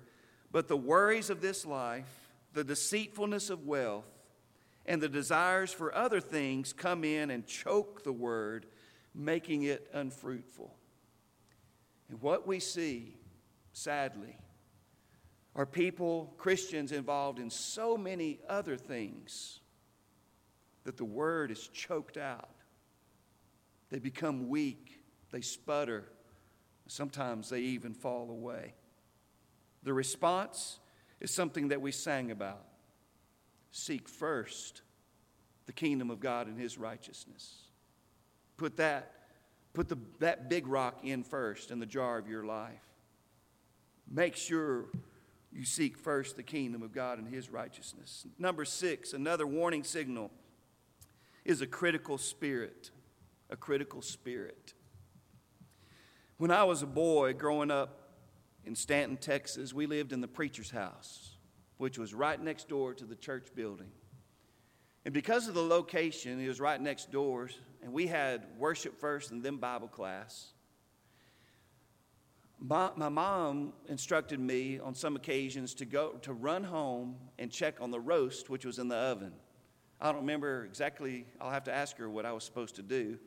but 0.51 0.67
the 0.67 0.77
worries 0.77 1.29
of 1.29 1.41
this 1.41 1.65
life, 1.65 2.29
the 2.53 2.63
deceitfulness 2.63 3.49
of 3.49 3.65
wealth, 3.65 4.05
and 4.85 5.01
the 5.01 5.09
desires 5.09 5.71
for 5.71 5.93
other 5.95 6.19
things 6.19 6.73
come 6.73 7.03
in 7.03 7.31
and 7.31 7.47
choke 7.47 8.03
the 8.03 8.13
word, 8.13 8.67
making 9.15 9.63
it 9.63 9.87
unfruitful. 9.93 10.73
And 12.09 12.21
what 12.21 12.47
we 12.47 12.59
see, 12.59 13.17
sadly, 13.73 14.37
are 15.55 15.65
people, 15.65 16.33
Christians, 16.37 16.91
involved 16.91 17.39
in 17.39 17.49
so 17.49 17.97
many 17.97 18.39
other 18.47 18.77
things 18.77 19.59
that 20.83 20.97
the 20.97 21.05
word 21.05 21.51
is 21.51 21.67
choked 21.67 22.17
out. 22.17 22.49
They 23.89 23.99
become 23.99 24.49
weak 24.49 24.97
they 25.31 25.41
sputter. 25.41 26.05
Sometimes 26.87 27.49
they 27.49 27.59
even 27.59 27.93
fall 27.93 28.29
away. 28.29 28.73
The 29.83 29.93
response 29.93 30.79
is 31.19 31.31
something 31.31 31.69
that 31.69 31.81
we 31.81 31.91
sang 31.91 32.31
about 32.31 32.63
seek 33.71 34.07
first 34.07 34.81
the 35.65 35.73
kingdom 35.73 36.09
of 36.09 36.19
God 36.19 36.47
and 36.47 36.57
his 36.57 36.77
righteousness. 36.77 37.55
Put 38.55 38.77
that, 38.77 39.11
put 39.77 39.89
the, 39.89 39.97
that 40.17 40.49
big 40.49 40.65
rock 40.65 41.01
in 41.03 41.23
first 41.23 41.69
in 41.69 41.77
the 41.77 41.85
jar 41.85 42.17
of 42.17 42.27
your 42.27 42.43
life. 42.43 42.81
Make 44.09 44.35
sure 44.35 44.85
you 45.53 45.65
seek 45.65 45.99
first 45.99 46.35
the 46.35 46.41
kingdom 46.41 46.81
of 46.81 46.91
God 46.91 47.19
and 47.19 47.27
his 47.27 47.51
righteousness. 47.51 48.25
Number 48.39 48.65
six, 48.65 49.13
another 49.13 49.45
warning 49.45 49.83
signal 49.83 50.31
is 51.45 51.61
a 51.61 51.67
critical 51.67 52.17
spirit. 52.17 52.89
A 53.51 53.55
critical 53.55 54.01
spirit. 54.01 54.73
When 56.37 56.49
I 56.49 56.63
was 56.63 56.81
a 56.81 56.87
boy 56.87 57.33
growing 57.33 57.69
up 57.69 58.15
in 58.65 58.75
Stanton, 58.75 59.15
Texas, 59.15 59.75
we 59.75 59.85
lived 59.85 60.11
in 60.11 60.21
the 60.21 60.27
preacher's 60.27 60.71
house, 60.71 61.35
which 61.77 61.99
was 61.99 62.15
right 62.15 62.41
next 62.41 62.67
door 62.67 62.95
to 62.95 63.05
the 63.05 63.15
church 63.15 63.49
building. 63.53 63.91
And 65.05 65.13
because 65.13 65.47
of 65.47 65.53
the 65.53 65.63
location, 65.63 66.39
it 66.43 66.47
was 66.47 66.59
right 66.59 66.81
next 66.81 67.11
door, 67.11 67.51
and 67.87 67.93
we 67.93 68.05
had 68.05 68.43
worship 68.57 68.99
first 68.99 69.31
and 69.31 69.41
then 69.41 69.55
Bible 69.55 69.87
class. 69.87 70.51
My, 72.59 72.89
my, 72.97 73.07
mom 73.07 73.71
instructed 73.87 74.41
me 74.41 74.77
on 74.77 74.93
some 74.93 75.15
occasions 75.15 75.73
to 75.75 75.85
go 75.85 76.15
to 76.23 76.33
run 76.33 76.65
home 76.65 77.15
and 77.39 77.49
check 77.49 77.75
on 77.79 77.89
the 77.89 77.99
roast, 77.99 78.49
which 78.49 78.65
was 78.65 78.77
in 78.77 78.89
the 78.89 78.97
oven. 78.97 79.31
I 80.01 80.07
don't 80.07 80.19
remember 80.19 80.65
exactly, 80.65 81.27
I'll 81.39 81.49
have 81.49 81.63
to 81.63 81.73
ask 81.73 81.95
her 81.97 82.09
what 82.09 82.25
I 82.25 82.33
was 82.33 82.43
supposed 82.43 82.75
to 82.75 82.81
do. 82.81 83.19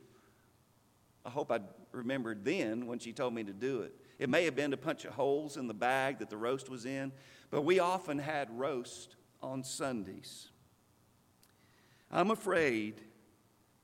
I 1.24 1.30
hope 1.30 1.50
I 1.50 1.60
remembered 1.92 2.44
then 2.44 2.86
when 2.86 2.98
she 2.98 3.14
told 3.14 3.32
me 3.32 3.42
to 3.44 3.54
do 3.54 3.80
it. 3.80 3.94
It 4.18 4.28
may 4.28 4.44
have 4.44 4.56
been 4.56 4.72
to 4.72 4.76
punch 4.76 5.06
holes 5.06 5.56
in 5.56 5.68
the 5.68 5.74
bag 5.74 6.18
that 6.18 6.28
the 6.28 6.36
roast 6.36 6.68
was 6.68 6.84
in, 6.84 7.12
but 7.50 7.62
we 7.62 7.78
often 7.78 8.18
had 8.18 8.50
roast 8.58 9.16
on 9.42 9.64
Sundays. 9.64 10.50
I'm 12.12 12.30
afraid 12.30 13.00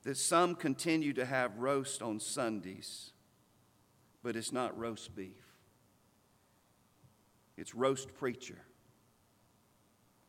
that 0.07 0.15
some 0.15 0.55
continue 0.55 1.11
to 1.11 1.25
have 1.25 1.57
roast 1.57 2.01
on 2.01 2.17
Sundays, 2.17 3.11
but 4.23 4.37
it's 4.37 4.53
not 4.53 4.77
roast 4.79 5.13
beef. 5.13 5.43
It's 7.57 7.75
roast 7.75 8.15
preacher, 8.15 8.59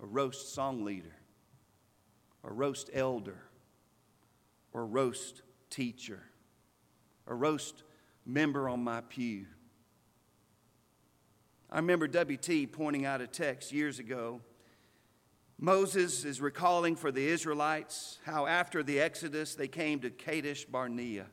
a 0.03 0.07
roast 0.07 0.53
song 0.53 0.85
leader, 0.85 1.15
a 2.43 2.53
roast 2.53 2.91
elder, 2.93 3.45
or 4.73 4.85
roast 4.85 5.43
teacher 5.71 6.25
a 7.29 7.35
roast 7.35 7.83
member 8.27 8.69
on 8.69 8.83
my 8.83 9.03
pew. 9.03 9.47
I 11.71 11.77
remember 11.77 12.09
W.T. 12.09 12.67
pointing 12.69 13.05
out 13.05 13.21
a 13.21 13.27
text 13.27 13.71
years 13.71 13.99
ago. 13.99 14.41
Moses 15.59 16.25
is 16.25 16.41
recalling 16.41 16.95
for 16.95 17.11
the 17.11 17.27
Israelites 17.27 18.19
how 18.25 18.47
after 18.47 18.83
the 18.83 19.01
Exodus 19.01 19.57
they 19.57 19.67
came 19.67 19.99
to 20.01 20.11
Kadesh 20.11 20.65
Barnea, 20.65 21.27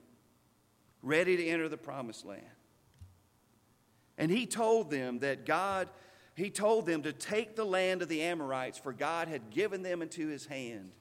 ready 1.04 1.38
to 1.38 1.46
enter 1.46 1.70
the 1.70 1.78
promised 1.78 2.26
land. 2.26 2.42
And 4.18 4.32
he 4.32 4.48
told 4.48 4.90
them 4.90 5.20
that 5.20 5.46
God, 5.46 5.90
he 6.36 6.50
told 6.50 6.88
them 6.88 7.04
to 7.04 7.14
take 7.14 7.56
the 7.56 7.66
land 7.66 8.02
of 8.02 8.08
the 8.08 8.24
Amorites, 8.24 8.80
for 8.80 8.94
God 8.94 9.28
had 9.28 9.52
given 9.52 9.84
them 9.84 10.02
into 10.02 10.28
his 10.28 10.48
hand, 10.48 10.92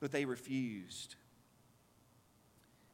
but 0.00 0.10
they 0.10 0.24
refused. 0.24 1.14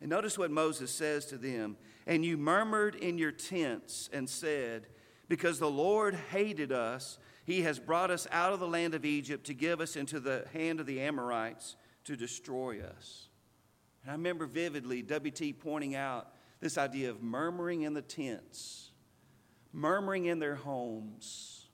And 0.01 0.11
notice 0.11 0.37
what 0.37 0.51
Moses 0.51 0.91
says 0.91 1.27
to 1.27 1.39
them. 1.39 1.77
And 2.07 2.25
you 2.25 2.37
murmured 2.37 2.95
in 2.95 3.19
your 3.19 3.33
tents 3.33 4.11
and 4.13 4.29
said, 4.29 4.87
Because 5.29 5.59
the 5.59 5.71
Lord 5.71 6.15
hated 6.31 6.71
us, 6.71 7.19
he 7.47 7.63
has 7.63 7.79
brought 7.79 8.11
us 8.11 8.27
out 8.33 8.53
of 8.53 8.59
the 8.59 8.67
land 8.67 8.95
of 8.95 9.05
Egypt 9.05 9.47
to 9.47 9.55
give 9.55 9.81
us 9.81 9.95
into 9.95 10.19
the 10.19 10.47
hand 10.53 10.81
of 10.81 10.87
the 10.87 11.01
Amorites 11.01 11.77
to 12.05 12.17
destroy 12.17 12.81
us. 12.83 13.29
And 14.03 14.11
I 14.11 14.15
remember 14.15 14.47
vividly 14.47 15.01
W.T. 15.03 15.53
pointing 15.55 15.95
out 15.95 16.33
this 16.61 16.77
idea 16.77 17.09
of 17.09 17.23
murmuring 17.23 17.83
in 17.83 17.95
the 17.95 18.03
tents, 18.03 18.91
murmuring 19.73 20.27
in 20.27 20.41
their 20.41 20.57
homes. 20.57 21.69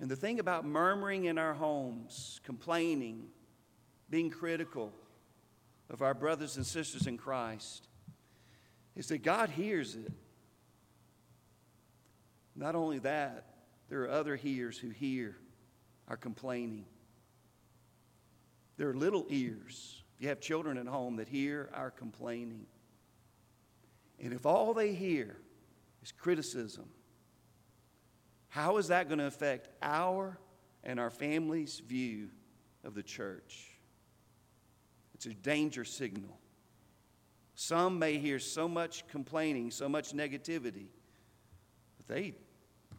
And 0.00 0.10
the 0.10 0.16
thing 0.16 0.40
about 0.40 0.64
murmuring 0.64 1.26
in 1.26 1.36
our 1.36 1.52
homes, 1.52 2.40
complaining, 2.44 3.26
being 4.08 4.30
critical, 4.30 4.94
of 5.90 6.02
our 6.02 6.14
brothers 6.14 6.56
and 6.56 6.66
sisters 6.66 7.06
in 7.06 7.16
Christ 7.16 7.88
is 8.96 9.08
that 9.08 9.18
God 9.18 9.50
hears 9.50 9.94
it. 9.94 10.12
Not 12.54 12.74
only 12.74 12.98
that, 13.00 13.46
there 13.88 14.02
are 14.02 14.10
other 14.10 14.36
hearers 14.36 14.78
who 14.78 14.90
hear 14.90 15.36
our 16.08 16.16
complaining. 16.16 16.84
There 18.76 18.88
are 18.88 18.94
little 18.94 19.26
ears. 19.28 20.02
You 20.18 20.28
have 20.28 20.40
children 20.40 20.78
at 20.78 20.86
home 20.86 21.16
that 21.16 21.28
hear 21.28 21.70
our 21.74 21.90
complaining. 21.90 22.66
And 24.20 24.32
if 24.32 24.46
all 24.46 24.74
they 24.74 24.92
hear 24.94 25.36
is 26.02 26.12
criticism, 26.12 26.88
how 28.48 28.78
is 28.78 28.88
that 28.88 29.08
going 29.08 29.18
to 29.18 29.26
affect 29.26 29.68
our 29.82 30.38
and 30.82 30.98
our 30.98 31.10
family's 31.10 31.80
view 31.80 32.28
of 32.84 32.94
the 32.94 33.02
church? 33.02 33.78
It's 35.14 35.26
a 35.26 35.34
danger 35.34 35.84
signal. 35.84 36.38
Some 37.54 37.98
may 37.98 38.18
hear 38.18 38.38
so 38.38 38.68
much 38.68 39.06
complaining, 39.08 39.70
so 39.70 39.88
much 39.88 40.12
negativity, 40.12 40.86
that 41.98 42.06
they 42.06 42.34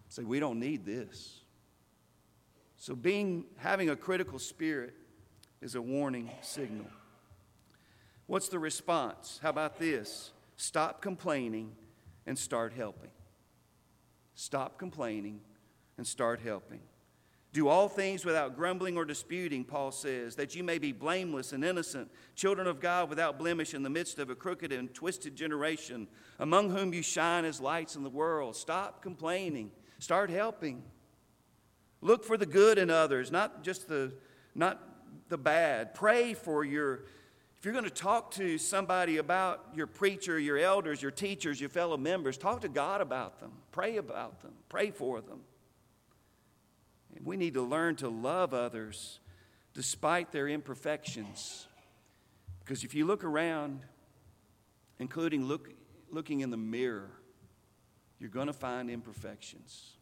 say, 0.10 0.24
We 0.24 0.40
don't 0.40 0.60
need 0.60 0.86
this. 0.86 1.40
So, 2.78 2.96
being, 2.96 3.46
having 3.58 3.90
a 3.90 3.96
critical 3.96 4.40
spirit 4.40 4.94
is 5.62 5.76
a 5.76 5.82
warning 5.82 6.30
signal. 6.42 6.88
What's 8.26 8.50
the 8.50 8.60
response? 8.60 9.40
How 9.42 9.50
about 9.50 9.80
this? 9.80 10.32
Stop 10.56 11.02
complaining 11.02 11.72
and 12.26 12.38
start 12.38 12.74
helping. 12.74 13.10
Stop 14.36 14.78
complaining 14.78 15.42
and 15.98 16.06
start 16.06 16.40
helping. 16.40 16.80
Do 17.52 17.68
all 17.68 17.90
things 17.90 18.24
without 18.24 18.56
grumbling 18.56 18.96
or 18.96 19.06
disputing, 19.06 19.64
Paul 19.64 19.92
says, 19.92 20.36
that 20.36 20.56
you 20.56 20.64
may 20.64 20.78
be 20.78 20.92
blameless 20.92 21.52
and 21.52 21.66
innocent, 21.66 22.12
children 22.36 22.68
of 22.68 22.80
God 22.80 23.10
without 23.10 23.40
blemish 23.40 23.74
in 23.74 23.82
the 23.82 23.90
midst 23.90 24.20
of 24.20 24.30
a 24.30 24.36
crooked 24.36 24.72
and 24.72 24.94
twisted 24.94 25.36
generation, 25.36 26.08
among 26.38 26.70
whom 26.70 26.94
you 26.94 27.02
shine 27.02 27.46
as 27.46 27.60
lights 27.60 27.96
in 27.96 28.04
the 28.04 28.10
world. 28.10 28.56
Stop 28.56 29.02
complaining, 29.02 29.72
start 30.00 30.30
helping. 30.30 30.82
Look 32.02 32.24
for 32.24 32.38
the 32.38 32.46
good 32.46 32.78
in 32.78 32.90
others, 32.90 33.32
not 33.32 33.64
just 33.64 33.88
the, 33.88 34.14
not 34.56 34.82
the 35.28 35.38
bad. 35.38 35.94
Pray 35.94 36.34
for 36.34 36.64
your, 36.64 37.04
if 37.60 37.66
you're 37.66 37.74
going 37.74 37.84
to 37.84 37.90
talk 37.90 38.32
to 38.32 38.58
somebody 38.58 39.18
about 39.18 39.66
your 39.76 39.88
preacher, 39.88 40.40
your 40.40 40.58
elders, 40.58 41.02
your 41.02 41.12
teachers, 41.12 41.60
your 41.60 41.70
fellow 41.70 41.98
members, 41.98 42.38
talk 42.38 42.62
to 42.62 42.70
God 42.70 43.02
about 43.02 43.40
them. 43.40 43.52
Pray 43.72 43.98
about 43.98 44.42
them. 44.42 44.54
Pray 44.70 44.92
for 44.92 45.22
them. 45.22 45.42
And 47.16 47.26
We 47.26 47.38
need 47.38 47.56
to 47.56 47.62
learn 47.62 47.98
to 47.98 48.10
love 48.10 48.54
others 48.54 49.20
despite 49.74 50.32
their 50.32 50.48
imperfections. 50.48 51.68
Because 52.60 52.84
if 52.84 52.96
you 52.96 53.06
look 53.06 53.24
around, 53.24 53.82
including 55.00 55.46
look, 55.46 55.70
looking 56.12 56.42
in 56.42 56.50
the 56.50 56.58
mirror, 56.58 57.12
you're 58.20 58.30
going 58.30 58.48
to 58.48 58.54
find 58.54 58.90
imperfections. 58.90 59.94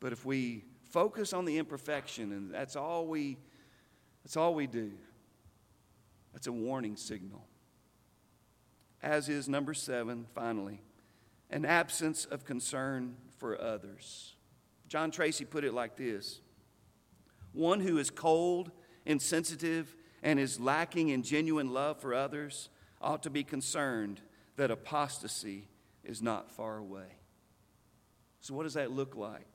But 0.00 0.12
if 0.12 0.24
we 0.24 0.64
focus 0.90 1.32
on 1.32 1.44
the 1.44 1.58
imperfection 1.58 2.32
and 2.32 2.52
that's 2.52 2.76
all 2.76 3.06
we 3.06 3.38
that's 4.24 4.36
all 4.36 4.54
we 4.54 4.66
do, 4.66 4.90
that's 6.32 6.48
a 6.48 6.52
warning 6.52 6.96
signal. 6.96 7.46
As 9.00 9.28
is 9.28 9.48
number 9.48 9.72
7 9.72 10.26
finally, 10.34 10.80
an 11.50 11.64
absence 11.64 12.24
of 12.24 12.44
concern 12.44 13.16
for 13.38 13.60
others. 13.60 14.34
John 14.88 15.10
Tracy 15.10 15.44
put 15.44 15.64
it 15.64 15.74
like 15.74 15.96
this 15.96 16.40
One 17.52 17.80
who 17.80 17.98
is 17.98 18.10
cold, 18.10 18.70
insensitive, 19.04 19.94
and 20.22 20.40
is 20.40 20.58
lacking 20.58 21.10
in 21.10 21.22
genuine 21.22 21.72
love 21.72 22.00
for 22.00 22.14
others 22.14 22.68
ought 23.00 23.22
to 23.22 23.30
be 23.30 23.44
concerned 23.44 24.20
that 24.56 24.70
apostasy 24.70 25.68
is 26.06 26.22
not 26.22 26.50
far 26.50 26.78
away. 26.78 27.18
So, 28.40 28.54
what 28.54 28.62
does 28.62 28.74
that 28.74 28.92
look 28.92 29.16
like? 29.16 29.46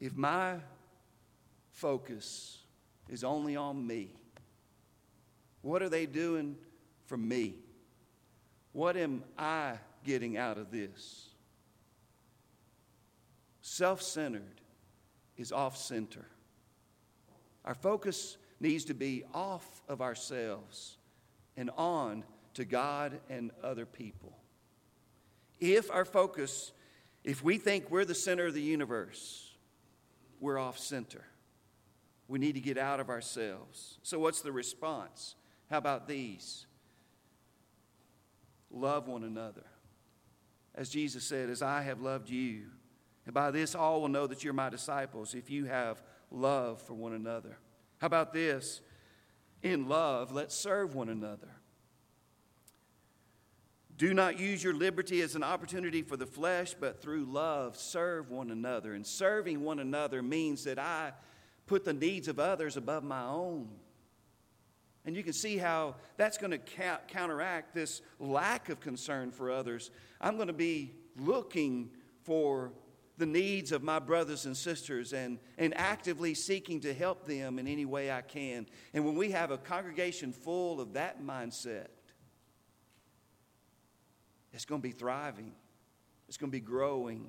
If 0.00 0.14
my 0.16 0.56
focus 1.70 2.58
is 3.08 3.24
only 3.24 3.56
on 3.56 3.86
me, 3.86 4.10
what 5.62 5.82
are 5.82 5.88
they 5.88 6.04
doing 6.06 6.56
for 7.06 7.16
me? 7.16 7.54
What 8.72 8.96
am 8.96 9.22
I 9.38 9.74
getting 10.04 10.36
out 10.36 10.58
of 10.58 10.70
this? 10.70 11.30
Self 13.62 14.02
centered 14.02 14.60
is 15.36 15.52
off 15.52 15.76
center. 15.76 16.26
Our 17.64 17.74
focus 17.74 18.36
needs 18.60 18.84
to 18.86 18.94
be 18.94 19.24
off 19.32 19.82
of 19.88 20.00
ourselves 20.00 20.98
and 21.56 21.70
on 21.76 22.24
to 22.54 22.64
God 22.64 23.20
and 23.28 23.50
other 23.62 23.86
people. 23.86 24.36
If 25.58 25.90
our 25.90 26.04
focus, 26.04 26.72
if 27.24 27.42
we 27.42 27.58
think 27.58 27.90
we're 27.90 28.04
the 28.04 28.14
center 28.14 28.46
of 28.46 28.54
the 28.54 28.62
universe, 28.62 29.54
we're 30.40 30.58
off 30.58 30.78
center. 30.78 31.24
We 32.28 32.38
need 32.38 32.54
to 32.54 32.60
get 32.60 32.76
out 32.76 33.00
of 33.00 33.08
ourselves. 33.08 33.98
So, 34.02 34.18
what's 34.18 34.40
the 34.40 34.52
response? 34.52 35.36
How 35.70 35.78
about 35.78 36.08
these? 36.08 36.66
Love 38.70 39.06
one 39.08 39.24
another 39.24 39.64
as 40.76 40.90
Jesus 40.90 41.24
said, 41.24 41.48
As 41.48 41.62
I 41.62 41.82
have 41.82 42.00
loved 42.00 42.28
you. 42.28 42.66
And 43.24 43.34
by 43.34 43.50
this, 43.50 43.74
all 43.74 44.00
will 44.00 44.08
know 44.08 44.26
that 44.26 44.44
you're 44.44 44.52
my 44.52 44.68
disciples 44.68 45.34
if 45.34 45.50
you 45.50 45.64
have 45.64 46.02
love 46.30 46.80
for 46.82 46.94
one 46.94 47.12
another. 47.12 47.58
How 47.98 48.06
about 48.06 48.32
this? 48.32 48.82
In 49.62 49.88
love, 49.88 50.32
let's 50.32 50.54
serve 50.54 50.94
one 50.94 51.08
another. 51.08 51.48
Do 53.96 54.12
not 54.12 54.38
use 54.38 54.62
your 54.62 54.74
liberty 54.74 55.22
as 55.22 55.36
an 55.36 55.42
opportunity 55.42 56.02
for 56.02 56.18
the 56.18 56.26
flesh, 56.26 56.74
but 56.78 57.00
through 57.00 57.24
love, 57.24 57.76
serve 57.76 58.30
one 58.30 58.50
another. 58.50 58.92
And 58.92 59.06
serving 59.06 59.62
one 59.62 59.78
another 59.78 60.22
means 60.22 60.64
that 60.64 60.78
I 60.78 61.12
put 61.66 61.84
the 61.84 61.94
needs 61.94 62.28
of 62.28 62.38
others 62.38 62.76
above 62.76 63.04
my 63.04 63.22
own. 63.22 63.68
And 65.06 65.16
you 65.16 65.22
can 65.22 65.32
see 65.32 65.56
how 65.56 65.94
that's 66.16 66.36
going 66.36 66.50
to 66.50 66.58
counteract 67.08 67.74
this 67.74 68.02
lack 68.18 68.68
of 68.68 68.80
concern 68.80 69.30
for 69.30 69.50
others. 69.50 69.90
I'm 70.20 70.36
going 70.36 70.48
to 70.48 70.52
be 70.52 70.92
looking 71.16 71.90
for 72.24 72.72
the 73.18 73.26
needs 73.26 73.72
of 73.72 73.82
my 73.82 73.98
brothers 73.98 74.46
and 74.46 74.56
sisters 74.56 75.12
and, 75.12 75.38
and 75.56 75.76
actively 75.76 76.34
seeking 76.34 76.80
to 76.80 76.92
help 76.92 77.26
them 77.26 77.58
in 77.58 77.66
any 77.66 77.84
way 77.84 78.10
I 78.10 78.20
can. 78.20 78.66
And 78.92 79.04
when 79.04 79.14
we 79.14 79.30
have 79.30 79.50
a 79.50 79.58
congregation 79.58 80.32
full 80.32 80.80
of 80.80 80.94
that 80.94 81.22
mindset, 81.22 81.88
it's 84.52 84.64
going 84.64 84.80
to 84.80 84.88
be 84.88 84.92
thriving, 84.92 85.52
it's 86.28 86.36
going 86.36 86.50
to 86.50 86.56
be 86.56 86.60
growing, 86.60 87.28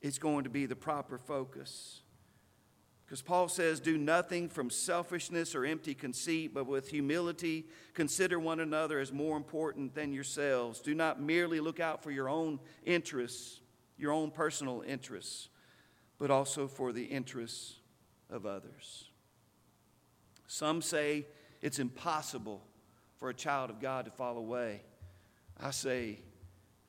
it's 0.00 0.18
going 0.18 0.44
to 0.44 0.50
be 0.50 0.66
the 0.66 0.76
proper 0.76 1.18
focus. 1.18 2.00
Because 3.04 3.20
Paul 3.20 3.48
says, 3.48 3.80
Do 3.80 3.98
nothing 3.98 4.48
from 4.48 4.70
selfishness 4.70 5.54
or 5.54 5.64
empty 5.64 5.94
conceit, 5.94 6.54
but 6.54 6.66
with 6.66 6.88
humility 6.88 7.66
consider 7.92 8.38
one 8.38 8.60
another 8.60 8.98
as 8.98 9.12
more 9.12 9.36
important 9.36 9.94
than 9.94 10.12
yourselves. 10.12 10.80
Do 10.80 10.94
not 10.94 11.20
merely 11.20 11.60
look 11.60 11.80
out 11.80 12.02
for 12.02 12.10
your 12.10 12.28
own 12.28 12.58
interests, 12.84 13.60
your 13.96 14.12
own 14.12 14.30
personal 14.30 14.82
interests, 14.86 15.48
but 16.18 16.30
also 16.30 16.66
for 16.66 16.92
the 16.92 17.04
interests 17.04 17.76
of 18.30 18.46
others. 18.46 19.08
Some 20.46 20.82
say 20.82 21.26
it's 21.62 21.78
impossible 21.78 22.62
for 23.18 23.30
a 23.30 23.34
child 23.34 23.70
of 23.70 23.80
God 23.80 24.04
to 24.04 24.10
fall 24.10 24.36
away. 24.36 24.82
I 25.58 25.70
say, 25.70 26.20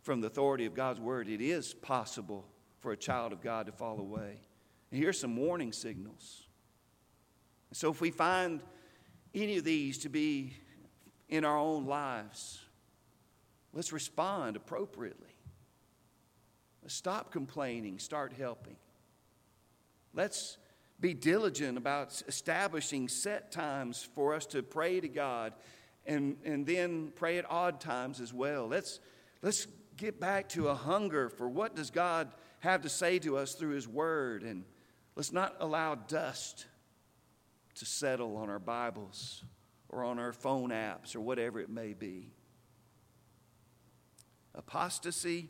from 0.01 0.21
the 0.21 0.27
authority 0.27 0.65
of 0.65 0.73
God's 0.73 0.99
word, 0.99 1.27
it 1.29 1.41
is 1.41 1.73
possible 1.73 2.47
for 2.79 2.91
a 2.91 2.97
child 2.97 3.31
of 3.31 3.41
God 3.41 3.65
to 3.67 3.71
fall 3.71 3.99
away. 3.99 4.39
And 4.91 4.99
here's 4.99 5.19
some 5.19 5.35
warning 5.35 5.71
signals. 5.71 6.43
So 7.71 7.91
if 7.91 8.01
we 8.01 8.11
find 8.11 8.61
any 9.33 9.57
of 9.57 9.63
these 9.63 9.97
to 9.99 10.09
be 10.09 10.55
in 11.29 11.43
our 11.43 11.57
own 11.57 11.85
lives, 11.85 12.59
let's 13.73 13.91
respond 13.91 14.55
appropriately. 14.55 15.34
Stop 16.87 17.31
complaining, 17.31 17.99
start 17.99 18.33
helping. 18.33 18.75
Let's 20.13 20.57
be 20.99 21.13
diligent 21.13 21.77
about 21.77 22.21
establishing 22.27 23.07
set 23.09 23.51
times 23.51 24.07
for 24.15 24.33
us 24.33 24.45
to 24.47 24.63
pray 24.63 24.99
to 24.99 25.07
God 25.07 25.53
and, 26.05 26.37
and 26.45 26.65
then 26.65 27.11
pray 27.15 27.37
at 27.37 27.49
odd 27.49 27.81
times 27.81 28.21
as 28.21 28.33
well. 28.33 28.67
Let's, 28.67 28.99
let's 29.41 29.67
get 29.97 30.19
back 30.19 30.49
to 30.49 30.69
a 30.69 30.75
hunger 30.75 31.29
for 31.29 31.49
what 31.49 31.75
does 31.75 31.89
God 31.89 32.31
have 32.59 32.83
to 32.83 32.89
say 32.89 33.19
to 33.19 33.37
us 33.37 33.55
through 33.55 33.71
His 33.71 33.87
Word 33.87 34.43
and 34.43 34.63
Let's 35.15 35.31
not 35.31 35.55
allow 35.59 35.95
dust 35.95 36.65
to 37.75 37.85
settle 37.85 38.35
on 38.37 38.49
our 38.49 38.59
Bibles 38.59 39.43
or 39.89 40.03
on 40.03 40.19
our 40.19 40.33
phone 40.33 40.71
apps 40.71 41.15
or 41.15 41.21
whatever 41.21 41.59
it 41.59 41.69
may 41.69 41.93
be. 41.93 42.33
Apostasy, 44.53 45.49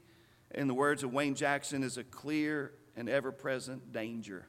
in 0.55 0.67
the 0.67 0.73
words 0.73 1.03
of 1.03 1.13
Wayne 1.13 1.35
Jackson, 1.35 1.83
is 1.83 1.97
a 1.97 2.03
clear 2.03 2.71
and 2.95 3.09
ever 3.09 3.31
present 3.31 3.91
danger. 3.91 4.47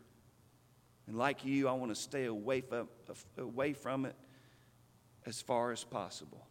And 1.06 1.16
like 1.16 1.44
you, 1.44 1.68
I 1.68 1.72
want 1.72 1.94
to 1.94 2.00
stay 2.00 2.24
away 2.24 2.60
from, 2.60 2.88
away 3.36 3.72
from 3.72 4.06
it 4.06 4.16
as 5.24 5.40
far 5.40 5.72
as 5.72 5.84
possible. 5.84 6.46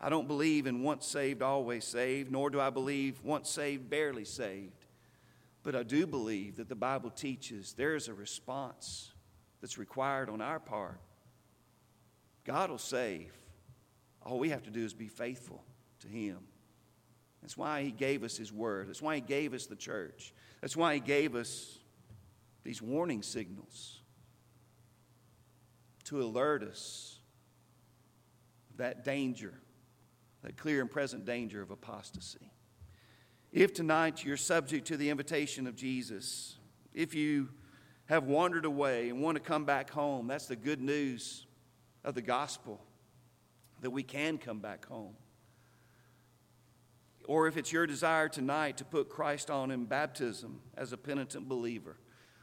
I 0.00 0.08
don't 0.08 0.26
believe 0.26 0.66
in 0.66 0.82
once 0.82 1.06
saved, 1.06 1.42
always 1.42 1.84
saved, 1.84 2.30
nor 2.30 2.48
do 2.48 2.60
I 2.60 2.70
believe 2.70 3.22
once 3.22 3.50
saved, 3.50 3.90
barely 3.90 4.24
saved. 4.24 4.86
But 5.62 5.76
I 5.76 5.82
do 5.82 6.06
believe 6.06 6.56
that 6.56 6.70
the 6.70 6.74
Bible 6.74 7.10
teaches 7.10 7.74
there 7.74 7.94
is 7.94 8.08
a 8.08 8.14
response 8.14 9.12
that's 9.60 9.76
required 9.76 10.30
on 10.30 10.40
our 10.40 10.58
part. 10.58 11.00
God 12.44 12.70
will 12.70 12.78
save. 12.78 13.30
All 14.22 14.38
we 14.38 14.48
have 14.50 14.62
to 14.62 14.70
do 14.70 14.82
is 14.82 14.94
be 14.94 15.08
faithful 15.08 15.62
to 16.00 16.08
Him. 16.08 16.38
That's 17.42 17.56
why 17.56 17.82
He 17.82 17.90
gave 17.90 18.22
us 18.22 18.36
His 18.36 18.52
Word. 18.52 18.88
That's 18.88 19.02
why 19.02 19.16
He 19.16 19.20
gave 19.20 19.54
us 19.54 19.66
the 19.66 19.76
church. 19.76 20.32
That's 20.60 20.76
why 20.76 20.94
He 20.94 21.00
gave 21.00 21.34
us 21.34 21.78
these 22.64 22.82
warning 22.82 23.22
signals 23.22 24.00
to 26.04 26.22
alert 26.22 26.62
us 26.62 27.18
of 28.70 28.78
that 28.78 29.04
danger, 29.04 29.54
that 30.42 30.56
clear 30.56 30.80
and 30.80 30.90
present 30.90 31.24
danger 31.24 31.62
of 31.62 31.70
apostasy. 31.70 32.50
If 33.52 33.74
tonight 33.74 34.24
you're 34.24 34.36
subject 34.36 34.86
to 34.88 34.96
the 34.96 35.10
invitation 35.10 35.66
of 35.66 35.74
Jesus, 35.74 36.56
if 36.94 37.14
you 37.14 37.48
have 38.06 38.24
wandered 38.24 38.64
away 38.64 39.08
and 39.08 39.22
want 39.22 39.36
to 39.36 39.40
come 39.40 39.64
back 39.64 39.90
home, 39.90 40.26
that's 40.26 40.46
the 40.46 40.56
good 40.56 40.80
news 40.80 41.46
of 42.04 42.14
the 42.14 42.22
gospel 42.22 42.80
that 43.80 43.90
we 43.90 44.02
can 44.02 44.38
come 44.38 44.58
back 44.58 44.86
home. 44.86 45.14
Or 47.26 47.46
if 47.46 47.56
it's 47.56 47.72
your 47.72 47.86
desire 47.86 48.28
tonight 48.28 48.78
to 48.78 48.84
put 48.84 49.08
Christ 49.08 49.50
on 49.50 49.70
in 49.70 49.84
baptism 49.84 50.60
as 50.76 50.92
a 50.92 50.96
penitent 50.96 51.48
believer, 51.48 51.96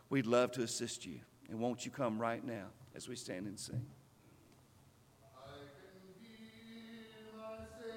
we'd 0.10 0.26
love 0.26 0.52
to 0.54 0.64
assist 0.64 1.06
you. 1.06 1.20
And 1.50 1.60
won't 1.60 1.86
you 1.86 1.92
come 1.92 2.20
right 2.20 2.44
now 2.44 2.68
as 2.96 3.08
we 3.08 3.16
stand 3.16 3.48
and 3.48 3.60
sing? 3.60 3.86